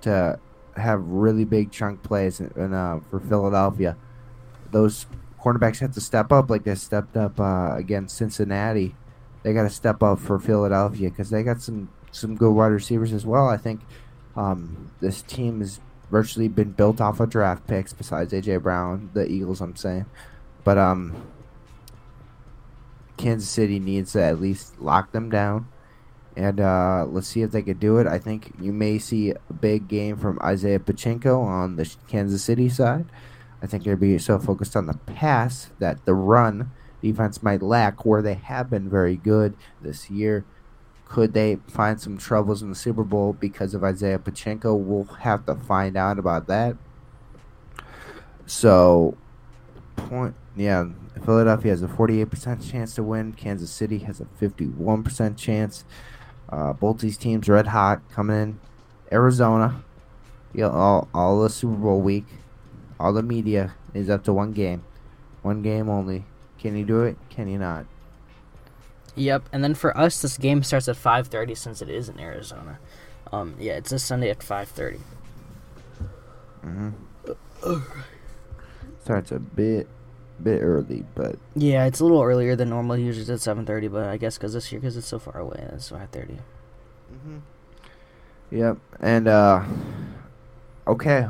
to 0.00 0.40
have 0.76 1.06
really 1.06 1.44
big 1.44 1.70
chunk 1.70 2.02
plays 2.02 2.40
in, 2.40 2.52
in, 2.56 2.74
uh, 2.74 2.98
for 3.10 3.20
Philadelphia. 3.20 3.96
Those 4.72 5.06
cornerbacks 5.40 5.78
have 5.78 5.92
to 5.92 6.00
step 6.00 6.32
up 6.32 6.50
like 6.50 6.64
they 6.64 6.74
stepped 6.74 7.16
up 7.16 7.38
uh, 7.38 7.76
against 7.76 8.16
Cincinnati. 8.16 8.96
They 9.44 9.52
got 9.52 9.62
to 9.62 9.70
step 9.70 10.02
up 10.02 10.18
for 10.18 10.40
Philadelphia 10.40 11.10
because 11.10 11.30
they 11.30 11.44
got 11.44 11.62
some 11.62 11.90
some 12.10 12.34
good 12.34 12.50
wide 12.50 12.72
receivers 12.72 13.12
as 13.12 13.24
well. 13.24 13.48
I 13.48 13.56
think 13.56 13.82
um, 14.34 14.90
this 14.98 15.22
team 15.22 15.60
has 15.60 15.78
virtually 16.10 16.48
been 16.48 16.72
built 16.72 17.00
off 17.00 17.20
of 17.20 17.30
draft 17.30 17.68
picks 17.68 17.92
besides 17.92 18.32
AJ 18.32 18.64
Brown, 18.64 19.10
the 19.14 19.30
Eagles. 19.30 19.60
I'm 19.60 19.76
saying, 19.76 20.06
but 20.64 20.78
um, 20.78 21.14
Kansas 23.16 23.48
City 23.48 23.78
needs 23.78 24.12
to 24.12 24.22
at 24.22 24.40
least 24.40 24.80
lock 24.80 25.12
them 25.12 25.30
down. 25.30 25.68
And 26.36 26.60
uh, 26.60 27.06
let's 27.08 27.28
see 27.28 27.40
if 27.40 27.50
they 27.50 27.62
could 27.62 27.80
do 27.80 27.96
it. 27.96 28.06
I 28.06 28.18
think 28.18 28.52
you 28.60 28.72
may 28.72 28.98
see 28.98 29.30
a 29.30 29.52
big 29.52 29.88
game 29.88 30.18
from 30.18 30.38
Isiah 30.46 30.78
Pacheco 30.78 31.40
on 31.40 31.76
the 31.76 31.90
Kansas 32.08 32.44
City 32.44 32.68
side. 32.68 33.06
I 33.62 33.66
think 33.66 33.84
they'll 33.84 33.96
be 33.96 34.18
so 34.18 34.38
focused 34.38 34.76
on 34.76 34.86
the 34.86 34.94
pass 34.94 35.70
that 35.78 36.04
the 36.04 36.14
run 36.14 36.72
defense 37.02 37.42
might 37.42 37.62
lack 37.62 38.04
where 38.04 38.20
they 38.20 38.34
have 38.34 38.68
been 38.68 38.90
very 38.90 39.16
good 39.16 39.56
this 39.80 40.10
year. 40.10 40.44
Could 41.06 41.32
they 41.32 41.56
find 41.68 42.00
some 42.00 42.18
troubles 42.18 42.62
in 42.62 42.68
the 42.68 42.74
Super 42.74 43.04
Bowl 43.04 43.32
because 43.32 43.74
of 43.74 43.84
Isiah 43.84 44.18
Pacheco? 44.18 44.74
We'll 44.74 45.04
have 45.04 45.46
to 45.46 45.54
find 45.54 45.96
out 45.96 46.18
about 46.18 46.48
that. 46.48 46.76
So, 48.44 49.16
point, 49.94 50.34
yeah, 50.56 50.86
Philadelphia 51.24 51.70
has 51.70 51.82
a 51.82 51.86
48% 51.86 52.70
chance 52.70 52.94
to 52.94 53.02
win. 53.02 53.34
Kansas 53.34 53.70
City 53.70 53.98
has 53.98 54.20
a 54.20 54.24
51% 54.40 55.36
chance. 55.36 55.84
Uh, 56.48 56.72
both 56.72 56.98
these 56.98 57.16
teams 57.16 57.48
red 57.48 57.68
hot 57.68 58.00
coming 58.10 58.40
in. 58.40 58.60
Arizona, 59.12 59.84
you 60.52 60.62
know, 60.62 60.70
all 60.70 61.08
all 61.14 61.42
the 61.42 61.50
Super 61.50 61.76
Bowl 61.76 62.00
week, 62.00 62.24
all 62.98 63.12
the 63.12 63.22
media 63.22 63.74
is 63.94 64.10
up 64.10 64.24
to 64.24 64.32
one 64.32 64.52
game, 64.52 64.84
one 65.42 65.62
game 65.62 65.88
only. 65.88 66.24
Can 66.58 66.76
you 66.76 66.84
do 66.84 67.02
it? 67.02 67.16
Can 67.30 67.48
you 67.48 67.58
not? 67.58 67.86
Yep, 69.14 69.48
and 69.52 69.62
then 69.62 69.74
for 69.74 69.96
us, 69.96 70.20
this 70.20 70.36
game 70.38 70.62
starts 70.62 70.88
at 70.88 70.96
5:30 70.96 71.56
since 71.56 71.82
it 71.82 71.88
is 71.88 72.08
in 72.08 72.18
Arizona. 72.18 72.78
Um, 73.32 73.54
yeah, 73.58 73.74
it's 73.74 73.90
this 73.90 74.04
Sunday 74.04 74.30
at 74.30 74.40
5:30. 74.40 75.00
Mm-hmm. 76.64 77.80
Starts 79.02 79.30
a 79.30 79.38
bit 79.38 79.88
bit 80.42 80.60
early, 80.62 81.04
but 81.14 81.36
Yeah, 81.54 81.86
it's 81.86 82.00
a 82.00 82.04
little 82.04 82.22
earlier 82.22 82.54
than 82.56 82.68
normal. 82.70 82.96
Usually 82.96 83.22
it's 83.22 83.30
at 83.30 83.40
seven 83.40 83.64
thirty, 83.66 83.88
but 83.88 84.06
I 84.06 84.16
guess 84.16 84.36
because 84.38 84.52
this 84.52 84.70
year, 84.70 84.80
because 84.80 84.96
it's 84.96 85.06
so 85.06 85.18
far 85.18 85.38
away, 85.38 85.68
it's 85.72 85.88
five 85.88 86.10
thirty. 86.10 86.38
Mm-hmm. 87.12 87.38
Yep. 88.50 88.78
And 89.00 89.28
uh 89.28 89.64
okay. 90.86 91.28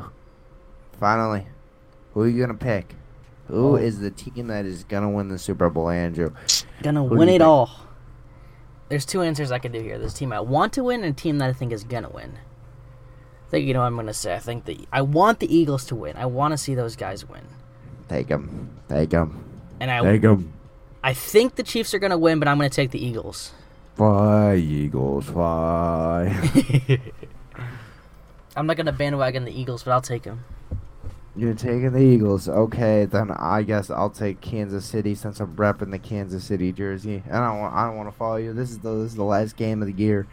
Finally. 0.99 1.47
Who 2.13 2.21
are 2.23 2.27
you 2.27 2.39
gonna 2.41 2.57
pick? 2.57 2.95
Who 3.47 3.75
is 3.75 3.97
Oh. 3.97 4.01
the 4.01 4.11
team 4.11 4.47
that 4.47 4.65
is 4.65 4.83
gonna 4.83 5.09
win 5.09 5.29
the 5.29 5.37
Super 5.37 5.69
Bowl, 5.69 5.89
Andrew? 5.89 6.31
Gonna 6.81 7.03
Who 7.05 7.15
win 7.17 7.29
it 7.29 7.33
think? 7.33 7.43
all. 7.43 7.69
There's 8.89 9.05
two 9.05 9.21
answers 9.21 9.51
I 9.51 9.59
could 9.59 9.71
do 9.73 9.81
here. 9.81 9.97
There's 9.99 10.13
a 10.13 10.17
team 10.17 10.31
I 10.33 10.39
want 10.39 10.73
to 10.73 10.83
win 10.83 11.03
and 11.03 11.13
a 11.13 11.21
team 11.21 11.37
that 11.39 11.49
I 11.49 11.53
think 11.53 11.71
is 11.71 11.83
gonna 11.83 12.09
win. 12.09 12.37
I 13.47 13.49
think 13.49 13.65
you 13.67 13.73
know 13.73 13.79
what 13.81 13.85
I'm 13.87 13.95
gonna 13.95 14.13
say. 14.13 14.33
I 14.35 14.39
think 14.39 14.65
the 14.65 14.87
I 14.91 15.01
want 15.01 15.39
the 15.39 15.53
Eagles 15.55 15.85
to 15.85 15.95
win. 15.95 16.17
I 16.17 16.25
want 16.25 16.51
to 16.53 16.57
see 16.57 16.75
those 16.75 16.95
guys 16.95 17.27
win, 17.27 17.45
Take 18.09 18.29
him. 18.29 18.69
Take 18.89 19.11
him. 19.11 19.43
and 19.79 19.91
I 19.91 20.01
Take 20.01 20.23
him. 20.23 20.53
I 21.03 21.13
think 21.13 21.55
the 21.55 21.63
Chiefs 21.63 21.93
are 21.93 21.99
gonna 21.99 22.17
win, 22.17 22.39
but 22.39 22.47
I'm 22.47 22.57
gonna 22.57 22.69
take 22.69 22.91
the 22.91 23.03
Eagles. 23.03 23.51
Fly, 23.95 24.55
Eagles, 24.55 25.25
fly. 25.25 26.35
I'm 28.55 28.67
not 28.67 28.77
gonna 28.77 28.91
bandwagon 28.91 29.45
the 29.45 29.59
Eagles, 29.59 29.83
but 29.83 29.91
I'll 29.91 30.01
take 30.01 30.23
them. 30.23 30.43
You're 31.35 31.53
taking 31.53 31.91
the 31.91 31.99
Eagles. 32.01 32.49
Okay, 32.49 33.05
then 33.05 33.29
I 33.31 33.61
guess 33.61 33.91
I'll 33.91 34.09
take 34.09 34.41
Kansas 34.41 34.85
City 34.85 35.13
since 35.13 35.39
I'm 35.39 35.55
repping 35.55 35.91
the 35.91 35.99
Kansas 35.99 36.43
City 36.43 36.71
jersey. 36.71 37.21
And 37.27 37.35
I 37.37 37.49
don't 37.51 37.59
want 37.59 37.75
I 37.75 37.85
don't 37.85 37.95
want 37.95 38.09
to 38.09 38.17
follow 38.17 38.37
you. 38.37 38.53
This 38.53 38.71
is 38.71 38.79
the 38.79 38.91
this 38.95 39.11
is 39.11 39.15
the 39.15 39.23
last 39.23 39.55
game 39.55 39.81
of 39.81 39.87
the 39.87 39.93
year. 39.93 40.25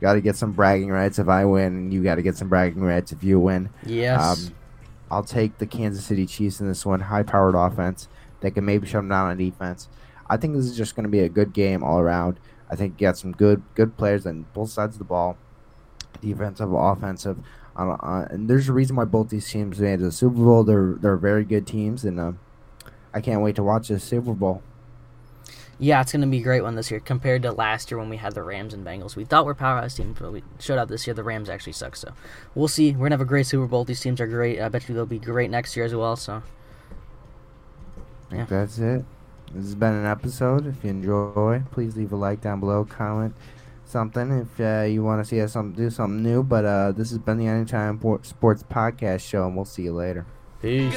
Got 0.00 0.14
to 0.14 0.20
get 0.20 0.36
some 0.36 0.52
bragging 0.52 0.90
rights 0.90 1.18
if 1.18 1.28
I 1.28 1.44
win, 1.44 1.66
and 1.74 1.92
you 1.92 2.02
got 2.02 2.16
to 2.16 2.22
get 2.22 2.36
some 2.36 2.48
bragging 2.48 2.82
rights 2.82 3.12
if 3.12 3.22
you 3.22 3.38
win. 3.38 3.70
Yes. 3.86 4.48
Um, 4.48 4.54
I'll 5.12 5.22
take 5.22 5.58
the 5.58 5.66
Kansas 5.66 6.06
City 6.06 6.24
Chiefs 6.24 6.58
in 6.58 6.68
this 6.68 6.86
one. 6.86 7.00
High-powered 7.00 7.54
offense. 7.54 8.08
that 8.40 8.52
can 8.52 8.64
maybe 8.64 8.86
shut 8.86 9.00
them 9.00 9.08
down 9.08 9.28
on 9.28 9.36
defense. 9.36 9.88
I 10.28 10.38
think 10.38 10.54
this 10.54 10.64
is 10.64 10.76
just 10.76 10.96
going 10.96 11.04
to 11.04 11.10
be 11.10 11.20
a 11.20 11.28
good 11.28 11.52
game 11.52 11.84
all 11.84 11.98
around. 11.98 12.40
I 12.70 12.76
think 12.76 12.94
you 12.98 13.06
got 13.06 13.18
some 13.18 13.32
good 13.32 13.62
good 13.74 13.98
players 13.98 14.26
on 14.26 14.46
both 14.54 14.70
sides 14.70 14.94
of 14.94 14.98
the 14.98 15.04
ball, 15.04 15.36
defensive, 16.22 16.72
offensive. 16.72 17.38
Uh, 17.76 18.26
and 18.30 18.48
there's 18.48 18.68
a 18.68 18.72
reason 18.72 18.96
why 18.96 19.04
both 19.04 19.28
these 19.28 19.48
teams 19.48 19.78
made 19.80 20.00
the 20.00 20.10
Super 20.10 20.36
Bowl. 20.36 20.64
They're 20.64 20.94
they're 20.98 21.16
very 21.16 21.44
good 21.44 21.66
teams, 21.66 22.04
and 22.04 22.18
uh, 22.18 22.32
I 23.12 23.20
can't 23.20 23.42
wait 23.42 23.56
to 23.56 23.62
watch 23.62 23.88
this 23.88 24.02
Super 24.02 24.32
Bowl. 24.32 24.62
Yeah, 25.82 26.00
it's 26.00 26.12
gonna 26.12 26.28
be 26.28 26.38
a 26.38 26.42
great 26.42 26.62
one 26.62 26.76
this 26.76 26.92
year 26.92 27.00
compared 27.00 27.42
to 27.42 27.50
last 27.50 27.90
year 27.90 27.98
when 27.98 28.08
we 28.08 28.16
had 28.16 28.34
the 28.34 28.42
Rams 28.44 28.72
and 28.72 28.86
Bengals. 28.86 29.16
We 29.16 29.24
thought 29.24 29.44
we're 29.44 29.54
powerhouse 29.54 29.94
teams, 29.96 30.16
but 30.20 30.32
we 30.32 30.44
showed 30.60 30.78
out 30.78 30.86
this 30.86 31.08
year. 31.08 31.14
The 31.14 31.24
Rams 31.24 31.48
actually 31.50 31.72
suck, 31.72 31.96
so 31.96 32.12
we'll 32.54 32.68
see. 32.68 32.92
We're 32.92 33.06
gonna 33.06 33.14
have 33.14 33.20
a 33.20 33.24
great 33.24 33.46
Super 33.48 33.66
Bowl. 33.66 33.82
These 33.84 34.00
teams 34.00 34.20
are 34.20 34.28
great. 34.28 34.60
I 34.60 34.68
bet 34.68 34.88
you 34.88 34.94
they'll 34.94 35.06
be 35.06 35.18
great 35.18 35.50
next 35.50 35.74
year 35.76 35.84
as 35.84 35.92
well. 35.92 36.14
So 36.14 36.44
Yeah. 38.30 38.44
that's 38.44 38.78
it. 38.78 39.04
This 39.52 39.64
has 39.64 39.74
been 39.74 39.92
an 39.94 40.06
episode. 40.06 40.68
If 40.68 40.84
you 40.84 40.90
enjoy, 40.90 41.62
please 41.72 41.96
leave 41.96 42.12
a 42.12 42.16
like 42.16 42.40
down 42.40 42.60
below, 42.60 42.84
comment 42.84 43.34
something 43.84 44.30
if 44.30 44.60
uh, 44.60 44.84
you 44.84 45.02
want 45.02 45.20
to 45.22 45.28
see 45.28 45.40
us 45.42 45.52
do 45.74 45.90
something 45.90 46.22
new. 46.22 46.44
But 46.44 46.64
uh, 46.64 46.92
this 46.92 47.10
has 47.10 47.18
been 47.18 47.38
the 47.38 47.48
Anytime 47.48 47.98
Por- 47.98 48.22
Sports 48.22 48.62
Podcast 48.62 49.28
Show, 49.28 49.46
and 49.48 49.56
we'll 49.56 49.64
see 49.64 49.82
you 49.82 49.92
later. 49.94 50.26
peace. 50.62 50.94